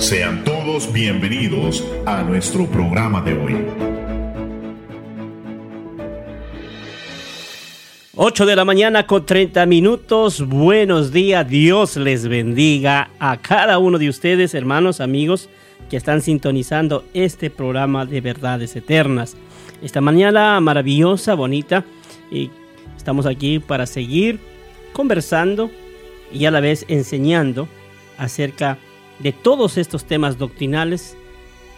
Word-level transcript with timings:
Sean 0.00 0.44
todos 0.44 0.90
bienvenidos 0.90 1.86
a 2.06 2.22
nuestro 2.22 2.66
programa 2.66 3.20
de 3.20 3.34
hoy. 3.34 3.66
8 8.16 8.46
de 8.46 8.56
la 8.56 8.64
mañana 8.64 9.06
con 9.06 9.26
30 9.26 9.66
minutos. 9.66 10.48
Buenos 10.48 11.12
días. 11.12 11.46
Dios 11.46 11.98
les 11.98 12.26
bendiga 12.26 13.10
a 13.18 13.36
cada 13.36 13.78
uno 13.78 13.98
de 13.98 14.08
ustedes, 14.08 14.54
hermanos, 14.54 15.02
amigos, 15.02 15.50
que 15.90 15.98
están 15.98 16.22
sintonizando 16.22 17.04
este 17.12 17.50
programa 17.50 18.06
de 18.06 18.22
verdades 18.22 18.74
eternas. 18.76 19.36
Esta 19.82 20.00
mañana 20.00 20.58
maravillosa, 20.60 21.34
bonita, 21.34 21.84
y 22.30 22.50
estamos 22.96 23.26
aquí 23.26 23.58
para 23.58 23.84
seguir 23.84 24.40
conversando 24.94 25.70
y 26.32 26.46
a 26.46 26.50
la 26.50 26.60
vez 26.60 26.86
enseñando 26.88 27.68
acerca 28.16 28.74
de 28.74 28.89
todos 29.42 29.76
estos 29.76 30.04
temas 30.04 30.38
doctrinales 30.38 31.16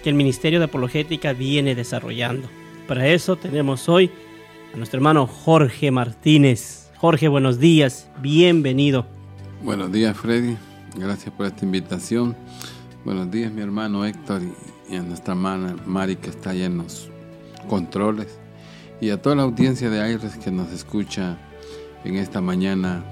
que 0.03 0.09
el 0.09 0.15
Ministerio 0.15 0.59
de 0.59 0.67
Apologética 0.67 1.33
viene 1.33 1.75
desarrollando. 1.75 2.49
Para 2.87 3.09
eso 3.09 3.37
tenemos 3.37 3.89
hoy 3.89 4.11
a 4.73 4.77
nuestro 4.77 4.99
hermano 4.99 5.27
Jorge 5.27 5.91
Martínez. 5.91 6.91
Jorge, 6.99 7.29
buenos 7.29 7.59
días, 7.59 8.09
bienvenido. 8.21 9.07
Buenos 9.63 9.91
días, 9.93 10.17
Freddy. 10.17 10.57
Gracias 10.97 11.35
por 11.35 11.47
esta 11.47 11.65
invitación. 11.65 12.37
Buenos 13.05 13.31
días, 13.31 13.53
mi 13.53 13.63
hermano 13.63 14.05
Héctor 14.05 14.43
y 14.89 14.97
a 14.97 15.03
nuestra 15.03 15.35
hermana 15.35 15.77
Mari 15.85 16.17
que 16.17 16.31
está 16.31 16.51
ahí 16.51 16.63
en 16.63 16.79
los 16.79 17.11
controles 17.69 18.39
y 19.01 19.11
a 19.11 19.21
toda 19.21 19.37
la 19.37 19.43
audiencia 19.43 19.91
de 19.91 20.01
Aires 20.01 20.37
que 20.37 20.51
nos 20.53 20.73
escucha 20.73 21.37
en 22.05 22.17
esta 22.17 22.41
mañana 22.41 23.05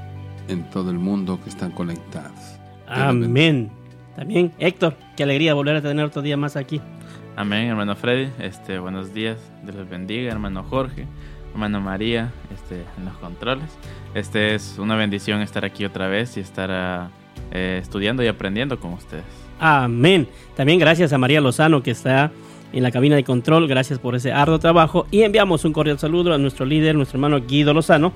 en 0.49 0.69
todo 0.71 0.91
el 0.91 0.99
mundo 0.99 1.41
que 1.43 1.51
están 1.51 1.73
conectados. 1.73 2.39
Amén. 2.87 3.71
También, 4.17 4.53
Héctor, 4.59 4.97
qué 5.17 5.23
alegría 5.23 5.55
volver 5.55 5.77
a 5.77 5.83
tener 5.83 6.05
otro 6.05 6.23
día 6.23 6.37
más 6.37 6.57
aquí. 6.57 6.81
Amén, 7.37 7.69
hermano 7.69 7.97
Freddy. 7.97 8.31
Este, 8.39 8.79
buenos 8.79 9.15
días, 9.15 9.39
Dios 9.63 9.77
les 9.77 9.89
bendiga, 9.89 10.31
hermano 10.33 10.63
Jorge, 10.63 11.07
hermano 11.53 11.81
María, 11.81 12.33
este, 12.53 12.85
en 12.99 13.05
los 13.07 13.15
controles. 13.19 13.71
Este 14.15 14.55
es 14.55 14.77
una 14.79 14.97
bendición 14.97 15.41
estar 15.41 15.65
aquí 15.65 15.85
otra 15.85 16.09
vez 16.09 16.37
y 16.37 16.41
estar 16.41 16.71
ah, 16.71 17.11
eh, 17.53 17.79
estudiando 17.81 18.23
y 18.23 18.27
aprendiendo 18.27 18.79
con 18.79 18.93
ustedes. 18.93 19.25
Amén. 19.59 20.29
También 20.57 20.79
gracias 20.79 21.13
a 21.13 21.19
María 21.19 21.41
Lozano 21.41 21.83
que 21.83 21.91
está 21.91 22.33
en 22.73 22.83
la 22.83 22.91
cabina 22.91 23.17
de 23.17 23.25
control. 23.25 23.69
Gracias 23.69 23.99
por 23.99 24.15
ese 24.15 24.33
arduo 24.33 24.59
trabajo. 24.59 25.07
Y 25.11 25.23
enviamos 25.23 25.65
un 25.65 25.73
cordial 25.73 25.99
saludo 25.99 26.33
a 26.33 26.39
nuestro 26.39 26.67
líder, 26.67 26.95
nuestro 26.95 27.17
hermano 27.17 27.41
Guido 27.47 27.75
Lozano, 27.75 28.13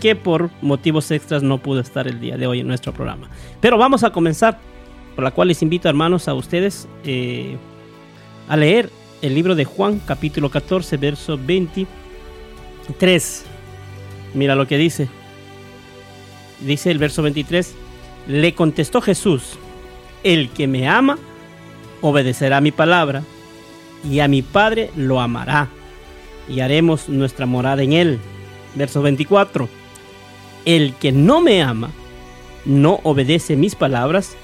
que 0.00 0.16
por 0.16 0.50
motivos 0.62 1.10
extras 1.10 1.42
no 1.42 1.58
pudo 1.58 1.80
estar 1.80 2.06
el 2.06 2.20
día 2.20 2.36
de 2.36 2.46
hoy 2.46 2.60
en 2.60 2.68
nuestro 2.68 2.92
programa. 2.92 3.28
Pero 3.60 3.78
vamos 3.78 4.04
a 4.04 4.10
comenzar, 4.10 4.58
por 5.18 5.24
la 5.24 5.32
cual 5.32 5.48
les 5.48 5.62
invito, 5.62 5.88
hermanos, 5.88 6.28
a 6.28 6.34
ustedes 6.34 6.86
eh, 7.02 7.56
a 8.48 8.56
leer 8.56 8.88
el 9.20 9.34
libro 9.34 9.56
de 9.56 9.64
Juan, 9.64 10.00
capítulo 10.06 10.48
14, 10.48 10.96
verso 10.96 11.36
23. 11.36 13.44
Mira 14.34 14.54
lo 14.54 14.68
que 14.68 14.78
dice. 14.78 15.08
Dice 16.60 16.92
el 16.92 16.98
verso 16.98 17.22
23. 17.22 17.74
Le 18.28 18.54
contestó 18.54 19.00
Jesús, 19.00 19.58
el 20.22 20.50
que 20.50 20.68
me 20.68 20.86
ama, 20.86 21.18
obedecerá 22.00 22.60
mi 22.60 22.70
palabra, 22.70 23.24
y 24.08 24.20
a 24.20 24.28
mi 24.28 24.42
Padre 24.42 24.92
lo 24.94 25.20
amará, 25.20 25.68
y 26.48 26.60
haremos 26.60 27.08
nuestra 27.08 27.44
morada 27.44 27.82
en 27.82 27.92
él. 27.92 28.20
Verso 28.76 29.02
24. 29.02 29.68
El 30.64 30.94
que 30.94 31.10
no 31.10 31.40
me 31.40 31.60
ama, 31.60 31.90
no 32.64 33.00
obedece 33.02 33.56
mis 33.56 33.74
palabras, 33.74 34.36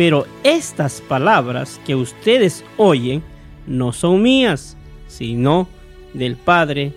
pero 0.00 0.26
estas 0.44 1.02
palabras 1.02 1.78
que 1.84 1.94
ustedes 1.94 2.64
oyen 2.78 3.22
no 3.66 3.92
son 3.92 4.22
mías, 4.22 4.78
sino 5.08 5.68
del 6.14 6.36
Padre 6.36 6.94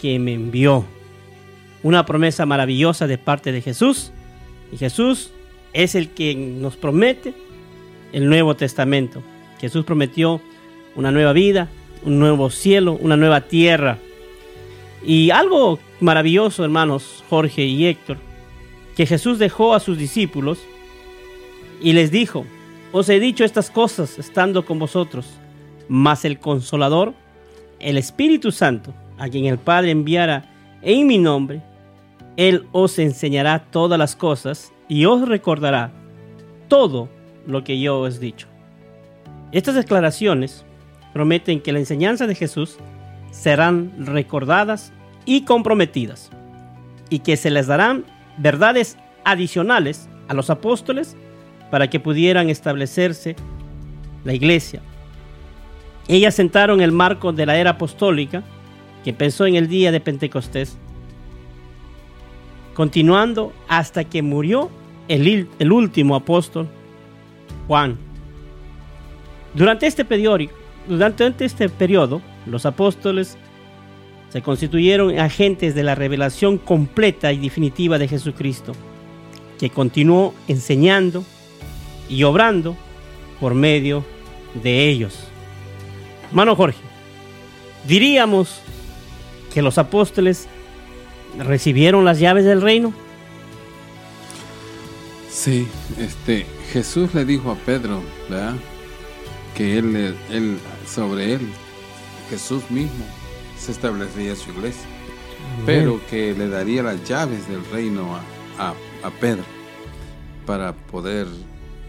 que 0.00 0.18
me 0.18 0.34
envió. 0.34 0.84
Una 1.84 2.04
promesa 2.04 2.46
maravillosa 2.46 3.06
de 3.06 3.18
parte 3.18 3.52
de 3.52 3.62
Jesús. 3.62 4.10
Y 4.72 4.78
Jesús 4.78 5.30
es 5.72 5.94
el 5.94 6.08
que 6.08 6.34
nos 6.34 6.76
promete 6.76 7.34
el 8.12 8.28
Nuevo 8.28 8.56
Testamento. 8.56 9.22
Jesús 9.60 9.84
prometió 9.84 10.40
una 10.96 11.12
nueva 11.12 11.32
vida, 11.32 11.68
un 12.04 12.18
nuevo 12.18 12.50
cielo, 12.50 12.98
una 13.00 13.16
nueva 13.16 13.42
tierra. 13.42 13.98
Y 15.06 15.30
algo 15.30 15.78
maravilloso, 16.00 16.64
hermanos 16.64 17.22
Jorge 17.30 17.62
y 17.62 17.86
Héctor, 17.86 18.16
que 18.96 19.06
Jesús 19.06 19.38
dejó 19.38 19.72
a 19.72 19.78
sus 19.78 19.96
discípulos 19.96 20.58
y 21.80 21.92
les 21.92 22.10
dijo, 22.10 22.44
os 22.92 23.08
he 23.08 23.20
dicho 23.20 23.44
estas 23.44 23.70
cosas 23.70 24.18
estando 24.18 24.64
con 24.64 24.78
vosotros, 24.78 25.26
mas 25.88 26.24
el 26.24 26.38
consolador, 26.38 27.14
el 27.78 27.96
Espíritu 27.96 28.52
Santo, 28.52 28.92
a 29.18 29.28
quien 29.28 29.46
el 29.46 29.58
Padre 29.58 29.90
enviara 29.90 30.50
en 30.82 31.06
mi 31.06 31.18
nombre, 31.18 31.62
Él 32.36 32.66
os 32.72 32.98
enseñará 32.98 33.66
todas 33.70 33.98
las 33.98 34.16
cosas 34.16 34.72
y 34.88 35.04
os 35.04 35.26
recordará 35.28 35.92
todo 36.68 37.08
lo 37.46 37.64
que 37.64 37.80
yo 37.80 38.00
os 38.00 38.16
he 38.16 38.20
dicho. 38.20 38.46
Estas 39.52 39.74
declaraciones 39.74 40.64
prometen 41.12 41.60
que 41.60 41.72
la 41.72 41.80
enseñanza 41.80 42.26
de 42.26 42.34
Jesús 42.34 42.76
serán 43.30 43.92
recordadas 43.98 44.92
y 45.24 45.44
comprometidas 45.44 46.30
y 47.08 47.20
que 47.20 47.36
se 47.36 47.50
les 47.50 47.66
darán 47.66 48.04
verdades 48.38 48.96
adicionales 49.24 50.08
a 50.28 50.34
los 50.34 50.50
apóstoles 50.50 51.16
para 51.70 51.88
que 51.88 52.00
pudieran 52.00 52.50
establecerse 52.50 53.36
la 54.24 54.34
iglesia. 54.34 54.80
Ellas 56.08 56.34
sentaron 56.34 56.80
el 56.80 56.92
marco 56.92 57.32
de 57.32 57.46
la 57.46 57.56
era 57.56 57.70
apostólica 57.70 58.42
que 59.04 59.10
empezó 59.10 59.46
en 59.46 59.54
el 59.54 59.68
día 59.68 59.92
de 59.92 60.00
Pentecostés, 60.00 60.76
continuando 62.74 63.52
hasta 63.68 64.04
que 64.04 64.22
murió 64.22 64.70
el, 65.08 65.72
último 65.72 66.14
apóstol, 66.14 66.68
Juan. 67.66 67.96
Durante 69.54 69.86
este 69.86 70.04
periódico, 70.04 70.54
durante 70.88 71.32
este 71.44 71.68
periodo, 71.68 72.20
los 72.46 72.66
apóstoles 72.66 73.36
se 74.28 74.42
constituyeron 74.42 75.18
agentes 75.18 75.74
de 75.74 75.82
la 75.82 75.94
revelación 75.94 76.58
completa 76.58 77.32
y 77.32 77.38
definitiva 77.38 77.98
de 77.98 78.08
Jesucristo, 78.08 78.72
que 79.58 79.70
continuó 79.70 80.34
enseñando 80.46 81.24
y 82.10 82.24
obrando 82.24 82.76
por 83.40 83.54
medio 83.54 84.04
de 84.62 84.90
ellos. 84.90 85.18
Hermano 86.28 86.54
Jorge, 86.54 86.80
diríamos 87.86 88.60
que 89.54 89.62
los 89.62 89.78
apóstoles 89.78 90.46
recibieron 91.38 92.04
las 92.04 92.18
llaves 92.18 92.44
del 92.44 92.60
reino. 92.60 92.92
Sí, 95.30 95.66
este 95.98 96.44
Jesús 96.72 97.14
le 97.14 97.24
dijo 97.24 97.50
a 97.50 97.56
Pedro, 97.56 98.02
¿verdad? 98.28 98.54
Que 99.56 99.78
él, 99.78 100.14
él 100.30 100.58
sobre 100.86 101.34
él, 101.34 101.40
Jesús 102.28 102.68
mismo, 102.70 103.04
se 103.58 103.72
establecería 103.72 104.36
su 104.36 104.50
iglesia, 104.50 104.86
pero 105.66 106.00
que 106.08 106.32
le 106.32 106.48
daría 106.48 106.82
las 106.82 107.02
llaves 107.08 107.48
del 107.48 107.64
reino 107.66 108.16
a, 108.58 108.74
a, 109.06 109.10
Pedro 109.20 109.44
para 110.46 110.72
poder, 110.72 111.26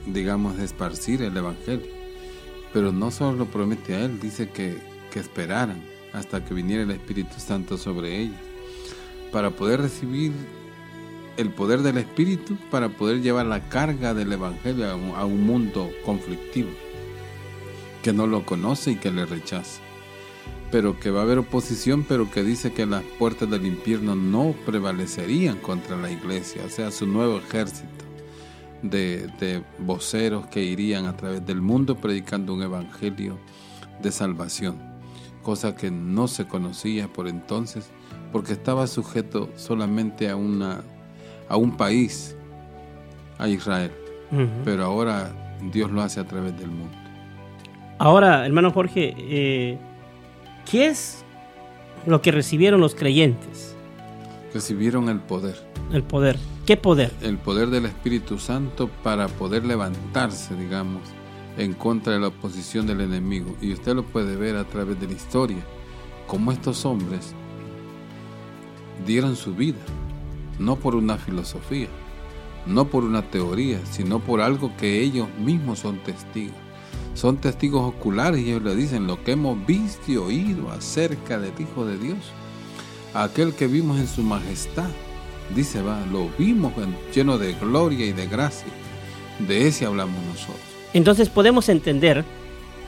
digamos, 0.06 0.60
esparcir 0.60 1.22
el 1.22 1.36
Evangelio. 1.36 1.88
Pero 2.74 2.92
no 2.92 3.12
solo 3.12 3.38
lo 3.38 3.46
promete 3.46 3.96
a 3.96 4.06
él, 4.06 4.20
dice 4.20 4.50
que, 4.50 4.78
que 5.12 5.20
esperaran 5.20 5.84
hasta 6.14 6.44
que 6.44 6.54
viniera 6.54 6.84
el 6.84 6.92
Espíritu 6.92 7.40
Santo 7.40 7.78
sobre 7.78 8.20
ellos, 8.20 8.38
para 9.32 9.52
poder 9.52 9.82
recibir 9.82 10.32
el 11.38 11.50
poder 11.50 11.82
del 11.82 11.98
Espíritu, 11.98 12.58
para 12.70 12.90
poder 12.90 13.22
llevar 13.22 13.46
la 13.46 13.70
carga 13.70 14.14
del 14.14 14.32
Evangelio 14.34 14.86
a 15.16 15.26
un 15.26 15.46
mundo 15.46 15.90
conflictivo 16.06 16.70
que 18.04 18.14
no 18.14 18.28
lo 18.28 18.46
conoce 18.46 18.92
y 18.92 18.96
que 18.96 19.12
le 19.12 19.26
rechaza. 19.26 19.82
Pero 20.72 21.00
que 21.00 21.12
va 21.12 21.20
a 21.20 21.24
haber 21.24 21.38
oposición, 21.38 22.06
pero 22.08 22.32
que 22.32 22.44
dice 22.44 22.74
que 22.74 22.86
las 22.86 23.04
puertas 23.04 23.50
del 23.50 23.66
infierno 23.66 24.16
no 24.16 24.56
prevalecerían 24.66 25.58
contra 25.58 25.98
la 25.98 26.10
iglesia, 26.10 26.64
o 26.66 26.70
sea, 26.70 26.92
su 26.92 27.06
nuevo 27.06 27.38
ejército 27.38 28.01
de, 28.82 29.28
de 29.40 29.64
voceros 29.80 30.48
que 30.48 30.64
irían 30.64 31.06
a 31.06 31.16
través 31.16 31.46
del 31.46 31.62
mundo 31.62 31.96
predicando 31.96 32.54
un 32.54 32.64
evangelio 32.64 33.38
de 34.02 34.12
salvación, 34.12 34.78
cosa 35.44 35.76
que 35.76 35.92
no 35.92 36.28
se 36.28 36.48
conocía 36.48 37.08
por 37.08 37.28
entonces, 37.28 37.90
porque 38.32 38.54
estaba 38.54 38.88
sujeto 38.88 39.50
solamente 39.56 40.30
a, 40.30 40.36
una, 40.36 40.82
a 41.50 41.58
un 41.58 41.78
país, 41.78 42.36
a 43.38 43.48
Israel, 43.48 43.92
pero 44.64 44.86
ahora 44.86 45.32
Dios 45.72 45.92
lo 45.92 46.02
hace 46.02 46.20
a 46.20 46.26
través 46.26 46.58
del 46.58 46.70
mundo. 46.70 46.96
Ahora, 47.98 48.46
hermano 48.46 48.72
Jorge, 48.72 49.14
eh, 49.18 49.78
¿qué 50.70 50.88
es 50.88 51.24
lo 52.06 52.22
que 52.22 52.32
recibieron 52.32 52.80
los 52.80 52.96
creyentes? 52.96 53.76
Recibieron 54.54 55.10
el 55.10 55.20
poder. 55.20 55.56
El 55.92 56.04
poder. 56.04 56.38
¿Qué 56.72 56.78
poder? 56.78 57.12
El 57.22 57.38
poder 57.38 57.70
del 57.70 57.86
Espíritu 57.86 58.40
Santo 58.40 58.90
para 59.04 59.28
poder 59.28 59.66
levantarse, 59.66 60.56
digamos, 60.56 61.02
en 61.58 61.74
contra 61.74 62.14
de 62.14 62.20
la 62.22 62.28
oposición 62.28 62.88
del 62.88 63.02
enemigo. 63.02 63.58
Y 63.62 63.74
usted 63.74 63.94
lo 63.94 64.04
puede 64.04 64.38
ver 64.38 64.56
a 64.56 64.64
través 64.64 64.98
de 64.98 65.08
la 65.08 65.12
historia, 65.12 65.62
cómo 66.28 66.50
estos 66.54 66.86
hombres 66.86 67.34
dieron 69.06 69.36
su 69.36 69.54
vida, 69.54 69.82
no 70.60 70.78
por 70.78 70.96
una 70.96 71.18
filosofía, 71.18 71.90
no 72.66 72.86
por 72.88 73.04
una 73.04 73.22
teoría, 73.22 73.86
sino 73.86 74.20
por 74.22 74.40
algo 74.40 74.72
que 74.78 75.02
ellos 75.02 75.28
mismos 75.40 75.80
son 75.80 75.98
testigos. 75.98 76.56
Son 77.16 77.36
testigos 77.36 77.84
oculares 77.84 78.40
y 78.40 78.50
ellos 78.50 78.64
le 78.64 78.78
dicen 78.78 79.08
lo 79.08 79.22
que 79.26 79.34
hemos 79.34 79.58
visto 79.66 80.10
y 80.10 80.16
oído 80.16 80.72
acerca 80.72 81.38
del 81.38 81.52
Hijo 81.60 81.86
de 81.86 81.98
Dios, 81.98 82.32
aquel 83.14 83.54
que 83.56 83.68
vimos 83.68 84.00
en 84.00 84.08
su 84.08 84.24
majestad. 84.24 84.90
Dice, 85.56 85.82
va, 85.82 86.06
lo 86.12 86.30
vimos 86.38 86.74
lleno 87.14 87.38
de 87.38 87.54
gloria 87.54 88.06
y 88.06 88.14
de 88.14 88.28
gracia. 88.28 88.68
De 89.48 89.68
ese 89.68 89.86
hablamos 89.86 90.24
nosotros. 90.26 90.60
Entonces 90.94 91.30
podemos 91.30 91.70
entender 91.70 92.24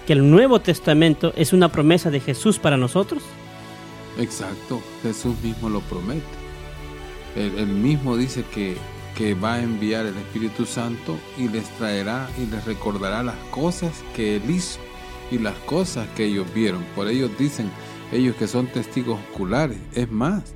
que 0.05 0.13
el 0.13 0.29
Nuevo 0.29 0.59
Testamento 0.59 1.33
es 1.35 1.53
una 1.53 1.69
promesa 1.69 2.09
de 2.11 2.19
Jesús 2.19 2.59
para 2.59 2.77
nosotros. 2.77 3.23
Exacto, 4.19 4.81
Jesús 5.01 5.35
mismo 5.41 5.69
lo 5.69 5.81
promete. 5.81 6.21
Él, 7.35 7.67
mismo 7.67 8.15
dice 8.15 8.43
que, 8.53 8.75
que 9.17 9.33
va 9.33 9.55
a 9.55 9.63
enviar 9.63 10.05
el 10.05 10.15
Espíritu 10.17 10.65
Santo 10.65 11.17
y 11.37 11.47
les 11.47 11.67
traerá 11.77 12.29
y 12.37 12.45
les 12.45 12.63
recordará 12.65 13.23
las 13.23 13.37
cosas 13.49 14.03
que 14.15 14.35
Él 14.35 14.49
hizo 14.51 14.79
y 15.31 15.39
las 15.39 15.55
cosas 15.59 16.07
que 16.15 16.25
ellos 16.25 16.45
vieron. 16.53 16.83
Por 16.95 17.07
ellos 17.07 17.31
dicen, 17.39 17.71
ellos 18.11 18.35
que 18.35 18.47
son 18.47 18.67
testigos 18.67 19.19
oculares. 19.31 19.79
Es 19.95 20.11
más, 20.11 20.53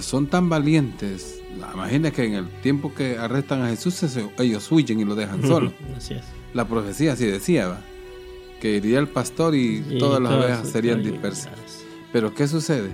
son 0.00 0.26
tan 0.26 0.48
valientes. 0.48 1.40
Imagina 1.74 2.10
que 2.10 2.24
en 2.24 2.34
el 2.34 2.48
tiempo 2.60 2.94
que 2.94 3.18
arrestan 3.18 3.62
a 3.62 3.68
Jesús, 3.68 4.02
ellos 4.38 4.72
huyen 4.72 5.00
y 5.00 5.04
lo 5.04 5.14
dejan 5.14 5.42
solo. 5.46 5.72
La 6.54 6.66
profecía 6.66 7.12
así 7.12 7.26
decía, 7.26 7.78
que 8.62 8.76
iría 8.76 9.00
el 9.00 9.08
pastor 9.08 9.56
y, 9.56 9.98
todas 9.98 10.22
las 10.22 10.32
ovejas 10.32 10.68
serían 10.68 11.02
dispersas. 11.02 11.52
Pero 12.12 12.32
¿qué 12.32 12.46
sucede? 12.46 12.92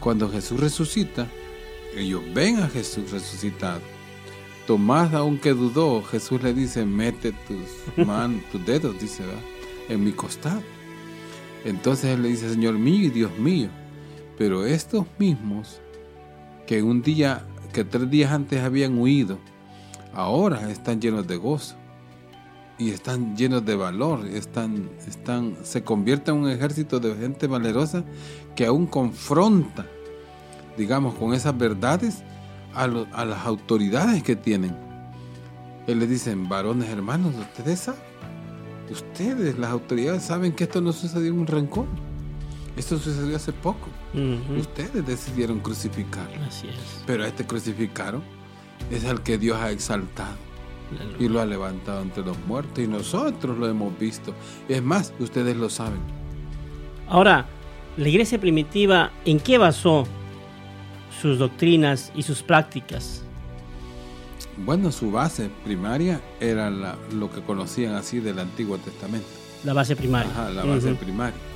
Cuando 0.00 0.30
Jesús 0.30 0.58
resucita, 0.58 1.26
ellos 1.94 2.22
ven 2.32 2.60
a 2.60 2.68
Jesús 2.68 3.10
resucitado. 3.10 3.82
Tomás, 4.66 5.12
aunque 5.12 5.50
dudó, 5.50 6.02
Jesús 6.02 6.42
le 6.42 6.54
dice, 6.54 6.86
mete 6.86 7.32
tus 7.32 8.06
manos, 8.06 8.40
tus 8.50 8.64
dedos, 8.64 8.98
dice, 8.98 9.22
en 9.90 10.02
mi 10.02 10.12
costado. 10.12 10.62
Entonces 11.66 12.06
él 12.06 12.22
le 12.22 12.28
dice, 12.28 12.48
Señor 12.48 12.78
mío 12.78 13.04
y 13.04 13.10
Dios 13.10 13.38
mío. 13.38 13.68
Pero 14.38 14.64
estos 14.64 15.04
mismos 15.18 15.81
que 16.66 16.82
un 16.82 17.02
día, 17.02 17.44
que 17.72 17.84
tres 17.84 18.10
días 18.10 18.32
antes 18.32 18.62
habían 18.62 18.98
huido, 18.98 19.38
ahora 20.14 20.70
están 20.70 21.00
llenos 21.00 21.26
de 21.26 21.36
gozo 21.36 21.76
y 22.78 22.90
están 22.90 23.36
llenos 23.36 23.64
de 23.64 23.76
valor, 23.76 24.26
están, 24.26 24.90
están, 25.06 25.56
se 25.62 25.84
convierte 25.84 26.30
en 26.30 26.38
un 26.38 26.50
ejército 26.50 27.00
de 27.00 27.14
gente 27.14 27.46
valerosa 27.46 28.04
que 28.56 28.66
aún 28.66 28.86
confronta, 28.86 29.86
digamos, 30.76 31.14
con 31.14 31.34
esas 31.34 31.56
verdades 31.56 32.22
a, 32.74 32.86
las 32.86 33.46
autoridades 33.46 34.22
que 34.22 34.36
tienen. 34.36 34.74
Él 35.86 35.98
le 35.98 36.06
dicen, 36.06 36.48
varones 36.48 36.88
hermanos, 36.88 37.34
ustedes 37.36 37.80
saben, 37.80 38.00
ustedes, 38.90 39.58
las 39.58 39.70
autoridades 39.70 40.22
saben 40.22 40.52
que 40.52 40.64
esto 40.64 40.80
no 40.80 40.92
sucedió 40.92 41.32
en 41.32 41.40
un 41.40 41.46
rencor 41.46 41.86
esto 42.76 42.98
sucedió 42.98 43.36
hace 43.36 43.52
poco. 43.52 43.88
Ustedes 44.58 45.06
decidieron 45.06 45.60
crucificarlo. 45.60 46.42
Así 46.46 46.68
es. 46.68 47.02
Pero 47.06 47.24
a 47.24 47.28
este 47.28 47.46
crucificaron 47.46 48.22
es 48.90 49.04
al 49.04 49.22
que 49.22 49.38
Dios 49.38 49.58
ha 49.58 49.70
exaltado 49.70 50.36
y 51.18 51.28
lo 51.28 51.40
ha 51.40 51.46
levantado 51.46 52.02
entre 52.02 52.24
los 52.24 52.38
muertos 52.46 52.82
y 52.82 52.86
nosotros 52.86 53.58
lo 53.58 53.68
hemos 53.68 53.98
visto. 53.98 54.34
Es 54.68 54.82
más, 54.82 55.12
ustedes 55.18 55.56
lo 55.56 55.68
saben. 55.68 56.00
Ahora, 57.08 57.46
la 57.96 58.08
iglesia 58.08 58.40
primitiva, 58.40 59.10
¿en 59.24 59.38
qué 59.38 59.58
basó 59.58 60.06
sus 61.20 61.38
doctrinas 61.38 62.10
y 62.14 62.22
sus 62.22 62.42
prácticas? 62.42 63.22
Bueno, 64.56 64.92
su 64.92 65.10
base 65.10 65.50
primaria 65.64 66.20
era 66.40 66.70
lo 66.70 67.30
que 67.30 67.42
conocían 67.42 67.94
así 67.94 68.20
del 68.20 68.38
Antiguo 68.38 68.78
Testamento. 68.78 69.26
La 69.64 69.72
base 69.72 69.94
primaria. 69.94 70.30
Ajá, 70.30 70.50
la 70.50 70.64
base 70.64 70.94
primaria 70.94 71.51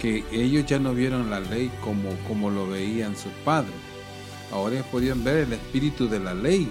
que 0.00 0.24
ellos 0.30 0.66
ya 0.66 0.78
no 0.78 0.92
vieron 0.94 1.30
la 1.30 1.40
ley 1.40 1.70
como, 1.82 2.10
como 2.28 2.50
lo 2.50 2.68
veían 2.68 3.16
sus 3.16 3.32
padres. 3.44 3.74
Ahora 4.52 4.76
ellos 4.76 4.86
podían 4.86 5.24
ver 5.24 5.38
el 5.38 5.52
espíritu 5.52 6.08
de 6.08 6.20
la 6.20 6.34
ley 6.34 6.68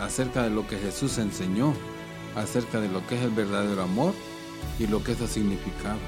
acerca 0.00 0.42
de 0.42 0.50
lo 0.50 0.66
que 0.66 0.78
Jesús 0.78 1.18
enseñó, 1.18 1.74
acerca 2.36 2.80
de 2.80 2.88
lo 2.88 3.06
que 3.06 3.16
es 3.16 3.22
el 3.22 3.30
verdadero 3.30 3.82
amor 3.82 4.14
y 4.78 4.86
lo 4.86 5.02
que 5.02 5.12
eso 5.12 5.26
significaba. 5.26 5.98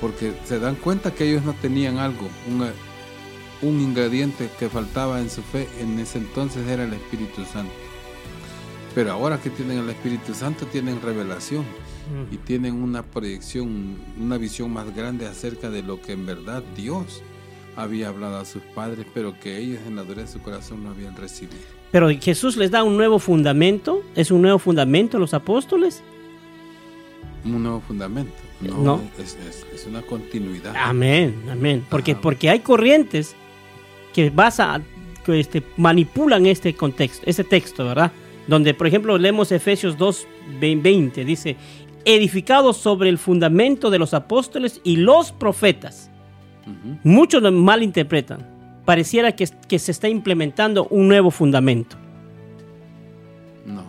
Porque 0.00 0.32
se 0.44 0.58
dan 0.58 0.76
cuenta 0.76 1.14
que 1.14 1.28
ellos 1.28 1.42
no 1.42 1.54
tenían 1.54 1.98
algo, 1.98 2.28
un, 2.48 2.70
un 3.62 3.80
ingrediente 3.80 4.48
que 4.58 4.68
faltaba 4.68 5.20
en 5.20 5.28
su 5.28 5.42
fe 5.42 5.68
en 5.80 5.98
ese 5.98 6.18
entonces 6.18 6.66
era 6.68 6.84
el 6.84 6.92
Espíritu 6.92 7.44
Santo. 7.44 7.74
Pero 8.94 9.12
ahora 9.12 9.40
que 9.40 9.50
tienen 9.50 9.78
el 9.78 9.90
Espíritu 9.90 10.34
Santo 10.34 10.66
tienen 10.66 11.02
revelación 11.02 11.64
y 12.30 12.36
tienen 12.38 12.74
una 12.74 13.02
proyección, 13.02 13.96
una 14.18 14.38
visión 14.38 14.72
más 14.72 14.94
grande 14.94 15.26
acerca 15.26 15.70
de 15.70 15.82
lo 15.82 16.00
que 16.00 16.12
en 16.12 16.26
verdad 16.26 16.62
Dios 16.76 17.22
había 17.76 18.08
hablado 18.08 18.38
a 18.38 18.44
sus 18.44 18.62
padres, 18.62 19.06
pero 19.14 19.38
que 19.38 19.58
ellos 19.58 19.80
en 19.86 19.96
la 19.96 20.02
dureza 20.02 20.26
de 20.26 20.32
su 20.32 20.40
corazón 20.40 20.82
no 20.84 20.90
habían 20.90 21.16
recibido. 21.16 21.60
Pero 21.90 22.10
Jesús 22.10 22.56
les 22.56 22.70
da 22.70 22.82
un 22.82 22.96
nuevo 22.96 23.18
fundamento, 23.18 24.02
¿es 24.14 24.30
un 24.30 24.42
nuevo 24.42 24.58
fundamento 24.58 25.16
a 25.16 25.20
los 25.20 25.32
apóstoles? 25.32 26.02
Un 27.44 27.62
nuevo 27.62 27.80
fundamento, 27.80 28.32
no, 28.60 29.00
Es, 29.18 29.86
una 29.86 30.02
continuidad. 30.02 30.74
Amén, 30.76 31.34
amén, 31.50 31.86
porque, 31.88 32.16
porque 32.16 32.50
hay 32.50 32.60
corrientes 32.60 33.36
que 34.12 34.30
basa, 34.30 34.82
que 35.24 35.38
este, 35.38 35.62
manipulan 35.76 36.46
este 36.46 36.74
contexto, 36.74 37.22
ese 37.26 37.44
texto, 37.44 37.86
¿verdad? 37.86 38.12
Donde, 38.48 38.74
por 38.74 38.86
ejemplo, 38.86 39.16
leemos 39.16 39.52
Efesios 39.52 39.96
2, 39.96 40.26
20, 40.60 41.24
dice, 41.24 41.56
edificado 42.08 42.72
sobre 42.72 43.10
el 43.10 43.18
fundamento 43.18 43.90
de 43.90 43.98
los 43.98 44.14
apóstoles 44.14 44.80
y 44.82 44.96
los 44.96 45.30
profetas. 45.30 46.10
Muchos 47.04 47.42
lo 47.42 47.52
malinterpretan. 47.52 48.46
Pareciera 48.84 49.32
que, 49.32 49.46
que, 49.68 49.78
se 49.78 49.92
está 49.92 50.08
implementando 50.08 50.86
un 50.88 51.08
nuevo 51.08 51.30
fundamento. 51.30 51.96
No, 53.66 53.84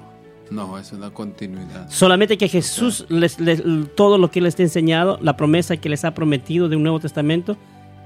no, 0.52 0.78
es 0.78 0.92
una 0.92 1.12
continuidad. 1.12 1.90
Solamente 1.90 2.38
que 2.38 2.50
Jesús, 2.50 3.06
les, 3.10 3.38
todo 3.96 4.18
lo 4.18 4.30
que 4.32 4.42
les 4.42 4.60
ha 4.60 4.64
enseñado, 4.64 5.18
la 5.22 5.38
promesa 5.38 5.78
que 5.78 5.88
les 5.88 6.04
ha 6.04 6.14
prometido 6.14 6.68
de 6.68 6.76
un 6.76 6.84
Nuevo 6.84 7.00
Testamento, 7.00 7.58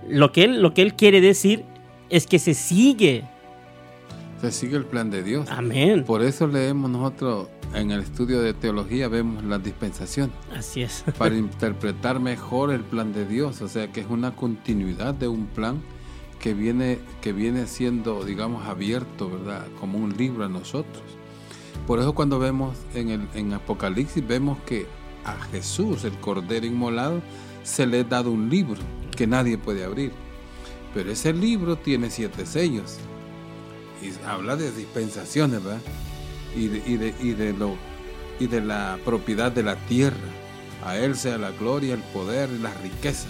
lo 0.07 0.31
que 0.31 0.43
él, 0.43 0.61
lo 0.61 0.73
que 0.73 0.83
él 0.83 0.93
quiere 0.93 1.21
decir 1.21 1.63
es 2.09 2.27
que 2.27 2.37
se 2.37 2.53
sigue 2.53 3.23
se 4.43 4.51
sigue 4.51 4.75
el 4.75 4.85
plan 4.85 5.09
de 5.09 5.23
Dios. 5.23 5.49
Amén. 5.49 6.03
Por 6.03 6.21
eso 6.21 6.47
leemos 6.47 6.91
nosotros 6.91 7.47
en 7.73 7.91
el 7.91 8.01
estudio 8.01 8.41
de 8.41 8.53
teología, 8.53 9.07
vemos 9.07 9.41
la 9.45 9.57
dispensación. 9.57 10.33
Así 10.53 10.81
es. 10.81 11.05
para 11.17 11.35
interpretar 11.35 12.19
mejor 12.19 12.71
el 12.71 12.81
plan 12.81 13.13
de 13.13 13.25
Dios. 13.25 13.61
O 13.61 13.69
sea 13.69 13.91
que 13.91 14.01
es 14.01 14.07
una 14.09 14.35
continuidad 14.35 15.13
de 15.13 15.29
un 15.29 15.45
plan 15.47 15.81
que 16.39 16.53
viene, 16.53 16.99
que 17.21 17.31
viene 17.31 17.67
siendo, 17.67 18.25
digamos, 18.25 18.67
abierto, 18.67 19.29
¿verdad? 19.29 19.65
Como 19.79 19.97
un 19.97 20.17
libro 20.17 20.43
a 20.43 20.49
nosotros. 20.49 21.03
Por 21.87 21.99
eso 21.99 22.13
cuando 22.13 22.37
vemos 22.37 22.77
en, 22.93 23.11
el, 23.11 23.27
en 23.35 23.53
Apocalipsis, 23.53 24.27
vemos 24.27 24.57
que 24.65 24.87
a 25.23 25.39
Jesús, 25.51 26.03
el 26.03 26.19
Cordero 26.19 26.65
Inmolado, 26.65 27.21
se 27.63 27.87
le 27.87 28.01
ha 28.01 28.03
dado 28.03 28.29
un 28.29 28.49
libro 28.49 28.81
que 29.15 29.25
nadie 29.25 29.57
puede 29.57 29.85
abrir. 29.85 30.11
Pero 30.93 31.11
ese 31.11 31.31
libro 31.31 31.77
tiene 31.77 32.09
siete 32.09 32.45
sellos 32.45 32.99
habla 34.25 34.55
de 34.55 34.71
dispensaciones, 34.71 35.63
¿verdad? 35.63 35.81
Y 36.55 36.67
de, 36.67 36.83
y 36.85 36.97
de, 36.97 37.15
y 37.19 37.31
de, 37.33 37.53
lo, 37.53 37.75
y 38.39 38.47
de 38.47 38.61
la 38.61 38.99
propiedad 39.03 39.51
de 39.51 39.63
la 39.63 39.75
tierra. 39.75 40.17
A 40.85 40.97
Él 40.97 41.15
sea 41.15 41.37
la 41.37 41.51
gloria, 41.51 41.93
el 41.93 42.01
poder 42.01 42.49
y 42.51 42.59
la 42.59 42.73
riqueza. 42.75 43.27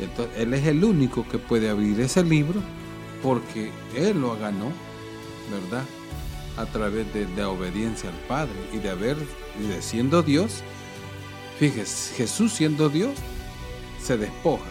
Entonces, 0.00 0.38
Él 0.38 0.54
es 0.54 0.66
el 0.66 0.82
único 0.82 1.26
que 1.28 1.38
puede 1.38 1.68
abrir 1.68 2.00
ese 2.00 2.24
libro 2.24 2.60
porque 3.22 3.70
Él 3.94 4.20
lo 4.20 4.36
ganó, 4.38 4.72
¿verdad? 5.50 5.84
A 6.56 6.66
través 6.66 7.12
de, 7.12 7.26
de 7.26 7.44
obediencia 7.44 8.10
al 8.10 8.16
Padre 8.26 8.54
y 8.72 8.78
de 8.78 8.90
haber, 8.90 9.16
y 9.62 9.68
de 9.68 9.82
siendo 9.82 10.22
Dios, 10.22 10.62
fíjese, 11.58 12.14
Jesús 12.14 12.52
siendo 12.52 12.88
Dios, 12.88 13.12
se 14.02 14.16
despoja. 14.16 14.64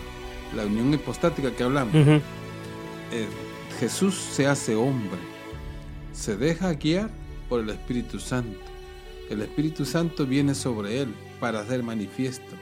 La 0.56 0.66
unión 0.66 0.94
hipostática 0.94 1.52
que 1.52 1.64
hablamos. 1.64 1.94
Eh, 1.96 3.28
Jesús 3.80 4.16
se 4.16 4.48
hace 4.48 4.76
hombre 4.76 5.36
se 6.16 6.38
deja 6.38 6.74
guiar 6.74 7.10
por 7.50 7.62
el 7.62 7.70
Espíritu 7.70 8.20
Santo. 8.20 8.58
El 9.30 9.42
Espíritu 9.42 9.86
Santo 9.86 10.26
viene 10.26 10.56
sobre 10.56 11.02
él 11.02 11.14
para 11.40 11.66
ser 11.66 11.84
manifiesto, 11.84 12.56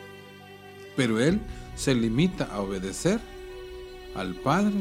pero 0.95 1.19
él 1.19 1.39
se 1.75 1.93
limita 1.93 2.45
a 2.45 2.61
obedecer 2.61 3.19
al 4.15 4.33
Padre 4.35 4.73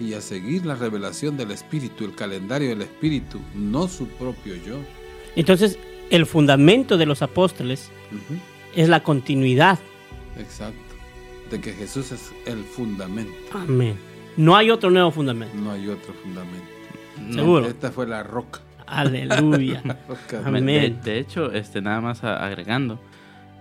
y 0.00 0.14
a 0.14 0.20
seguir 0.20 0.66
la 0.66 0.74
revelación 0.74 1.36
del 1.36 1.50
Espíritu, 1.50 2.04
el 2.04 2.14
calendario 2.14 2.70
del 2.70 2.82
Espíritu, 2.82 3.40
no 3.54 3.88
su 3.88 4.06
propio 4.06 4.56
yo. 4.56 4.78
Entonces, 5.36 5.78
el 6.10 6.26
fundamento 6.26 6.96
de 6.96 7.06
los 7.06 7.22
apóstoles 7.22 7.90
es 8.74 8.88
la 8.88 9.02
continuidad. 9.02 9.78
Exacto. 10.38 10.78
De 11.50 11.60
que 11.60 11.72
Jesús 11.72 12.12
es 12.12 12.32
el 12.46 12.64
fundamento. 12.64 13.34
Amén. 13.52 14.13
No 14.36 14.56
hay 14.56 14.70
otro 14.70 14.90
nuevo 14.90 15.10
fundamento. 15.10 15.56
No 15.56 15.70
hay 15.72 15.88
otro 15.88 16.12
fundamento. 16.14 16.66
Seguro. 17.32 17.66
Esta 17.66 17.90
fue 17.90 18.06
la 18.06 18.22
roca. 18.22 18.60
Aleluya. 18.86 19.82
Amén. 20.44 20.66
De, 20.66 20.90
de 21.12 21.18
hecho, 21.18 21.52
este, 21.52 21.80
nada 21.80 22.00
más 22.00 22.22
a- 22.24 22.44
agregando, 22.44 23.00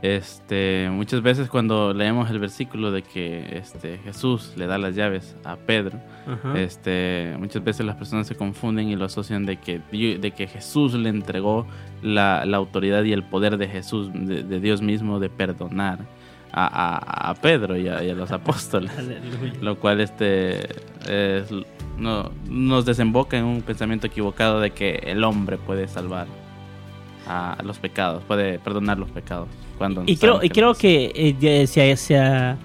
este, 0.01 0.89
muchas 0.91 1.21
veces 1.21 1.47
cuando 1.49 1.93
leemos 1.93 2.29
el 2.29 2.37
versículo 2.39 2.91
de 2.91 3.03
que 3.03 3.57
este, 3.57 3.99
Jesús 3.99 4.51
le 4.57 4.67
da 4.67 4.77
las 4.77 4.95
llaves 4.95 5.35
a 5.45 5.55
Pedro, 5.55 5.97
Ajá. 6.27 6.59
este, 6.59 7.35
muchas 7.39 7.63
veces 7.63 7.85
las 7.85 7.95
personas 7.95 8.27
se 8.27 8.35
confunden 8.35 8.89
y 8.89 8.97
lo 8.97 9.05
asocian 9.05 9.45
de 9.45 9.57
que, 9.57 9.79
de 10.19 10.31
que 10.31 10.47
Jesús 10.47 10.93
le 10.95 11.07
entregó 11.07 11.65
la, 12.01 12.43
la 12.45 12.57
autoridad 12.57 13.03
y 13.05 13.13
el 13.13 13.23
poder 13.23 13.57
de 13.57 13.69
Jesús, 13.69 14.09
de, 14.13 14.43
de 14.43 14.59
Dios 14.59 14.81
mismo, 14.81 15.21
de 15.21 15.29
perdonar 15.29 15.99
a, 16.53 16.67
a- 16.67 17.31
a 17.31 17.33
Pedro 17.35 17.75
y 17.77 17.87
a, 17.87 18.03
y 18.03 18.09
a 18.09 18.13
los 18.13 18.31
apóstoles. 18.31 18.91
Aleluya. 18.97 19.53
Lo 19.61 19.79
cual 19.79 19.99
este 20.01 20.59
es- 21.09 21.51
no, 21.97 22.31
nos 22.47 22.85
desemboca 22.85 23.37
en 23.37 23.45
un 23.45 23.61
pensamiento 23.61 24.07
equivocado 24.07 24.59
de 24.59 24.71
que 24.71 25.01
el 25.05 25.23
hombre 25.23 25.57
puede 25.57 25.87
salvar 25.87 26.27
a 27.27 27.57
los 27.63 27.77
pecados, 27.79 28.23
puede 28.27 28.59
perdonar 28.59 28.97
los 28.99 29.09
pecados. 29.11 29.47
Cuando 29.77 30.03
Y 30.05 30.17
creo, 30.17 30.43
y 30.43 30.49
creo 30.49 30.73
que 30.73 31.11
eh, 31.41 31.67
se, 31.67 31.95
se- 31.97 32.55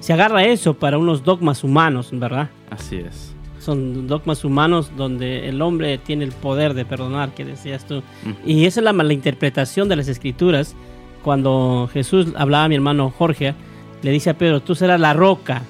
se 0.00 0.12
agarra 0.12 0.44
eso 0.44 0.74
para 0.74 0.98
unos 0.98 1.22
dogmas 1.24 1.62
humanos, 1.64 2.08
¿verdad? 2.12 2.48
Así 2.70 2.96
es. 2.96 3.34
Son 3.58 4.06
dogmas 4.06 4.44
humanos 4.44 4.90
donde 4.96 5.48
el 5.48 5.60
hombre 5.60 5.98
tiene 5.98 6.24
el 6.24 6.32
poder 6.32 6.72
de 6.74 6.84
perdonar, 6.86 7.34
que 7.34 7.44
decías 7.44 7.86
tú. 7.86 8.02
Y 8.44 8.64
esa 8.64 8.80
es 8.80 8.84
la 8.84 8.94
malinterpretación 8.94 9.88
de 9.88 9.96
las 9.96 10.08
escrituras. 10.08 10.74
Cuando 11.22 11.88
Jesús 11.92 12.28
hablaba 12.36 12.64
a 12.64 12.68
mi 12.68 12.74
hermano 12.74 13.12
Jorge, 13.16 13.54
le 14.02 14.10
dice 14.10 14.30
a 14.30 14.38
Pedro, 14.38 14.60
tú 14.60 14.74
serás 14.74 15.00
la 15.00 15.12
roca. 15.12 15.62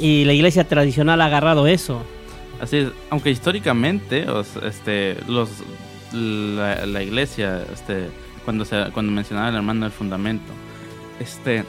Y 0.00 0.24
la 0.24 0.34
iglesia 0.34 0.68
tradicional 0.68 1.20
ha 1.22 1.26
agarrado 1.26 1.66
eso. 1.66 2.02
Así 2.60 2.78
es, 2.78 2.88
aunque 3.10 3.30
históricamente 3.30 4.26
este, 4.62 5.16
los, 5.28 5.50
la, 6.12 7.02
iglesia, 7.02 7.62
este, 7.72 8.08
cuando, 8.44 8.64
se, 8.64 8.90
cuando 8.92 9.12
mencionaba 9.12 9.48
el 9.48 9.56
hermano 9.56 9.84
del 9.84 9.92
fundamento, 9.92 10.52
este, 11.20 11.64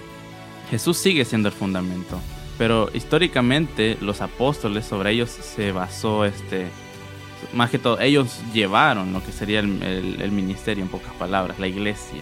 Jesús 0.69 0.97
sigue 0.97 1.25
siendo 1.25 1.49
el 1.49 1.53
fundamento, 1.53 2.19
pero 2.57 2.89
históricamente 2.93 3.97
los 4.01 4.21
apóstoles 4.21 4.85
sobre 4.85 5.11
ellos 5.11 5.29
se 5.29 5.71
basó, 5.71 6.25
este, 6.25 6.67
más 7.53 7.69
que 7.69 7.77
todo, 7.79 7.99
ellos 7.99 8.39
llevaron 8.53 9.13
lo 9.13 9.23
que 9.23 9.31
sería 9.31 9.59
el, 9.59 9.81
el- 9.83 10.21
el 10.21 10.31
ministerio 10.31 10.83
en 10.83 10.89
pocas 10.89 11.13
palabras, 11.13 11.59
la 11.59 11.67
iglesia. 11.67 12.19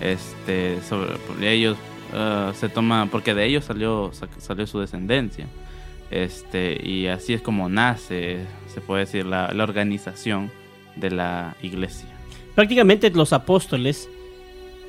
Este 0.00 0.78
sobre 0.88 1.52
ellos 1.52 1.76
ah, 2.12 2.52
se 2.54 2.68
toma 2.68 3.08
porque 3.10 3.34
de 3.34 3.46
ellos 3.46 3.64
salió 3.64 4.10
sa- 4.12 4.28
salió 4.38 4.66
su 4.66 4.78
descendencia. 4.80 5.46
Este 6.10 6.78
y 6.86 7.06
así 7.06 7.32
es 7.32 7.40
como 7.40 7.68
nace 7.68 8.40
se 8.72 8.80
puede 8.80 9.00
decir 9.06 9.24
la, 9.26 9.50
la 9.52 9.64
organización 9.64 10.50
de 10.96 11.10
la 11.10 11.56
iglesia. 11.62 12.08
Prácticamente 12.54 13.10
los 13.10 13.32
apóstoles 13.32 14.10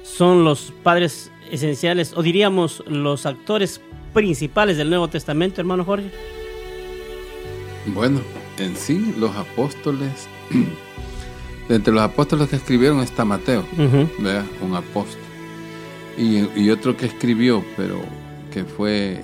son 0.03 0.43
los 0.43 0.73
padres 0.83 1.31
esenciales, 1.49 2.13
o 2.17 2.21
diríamos 2.23 2.83
los 2.87 3.25
actores 3.25 3.79
principales 4.13 4.75
del 4.75 4.89
Nuevo 4.89 5.07
Testamento, 5.07 5.61
hermano 5.61 5.85
Jorge. 5.85 6.09
Bueno, 7.85 8.19
en 8.59 8.75
sí, 8.75 9.13
los 9.17 9.35
apóstoles, 9.35 10.27
de 11.69 11.75
entre 11.75 11.93
los 11.93 12.03
apóstoles 12.03 12.49
que 12.49 12.55
escribieron 12.57 12.99
está 13.01 13.25
Mateo. 13.25 13.65
¿verdad? 14.19 14.45
un 14.61 14.75
apóstol. 14.75 15.19
Y, 16.17 16.45
y 16.59 16.69
otro 16.69 16.95
que 16.95 17.07
escribió, 17.07 17.63
pero 17.75 17.99
que 18.51 18.63
fue, 18.65 19.23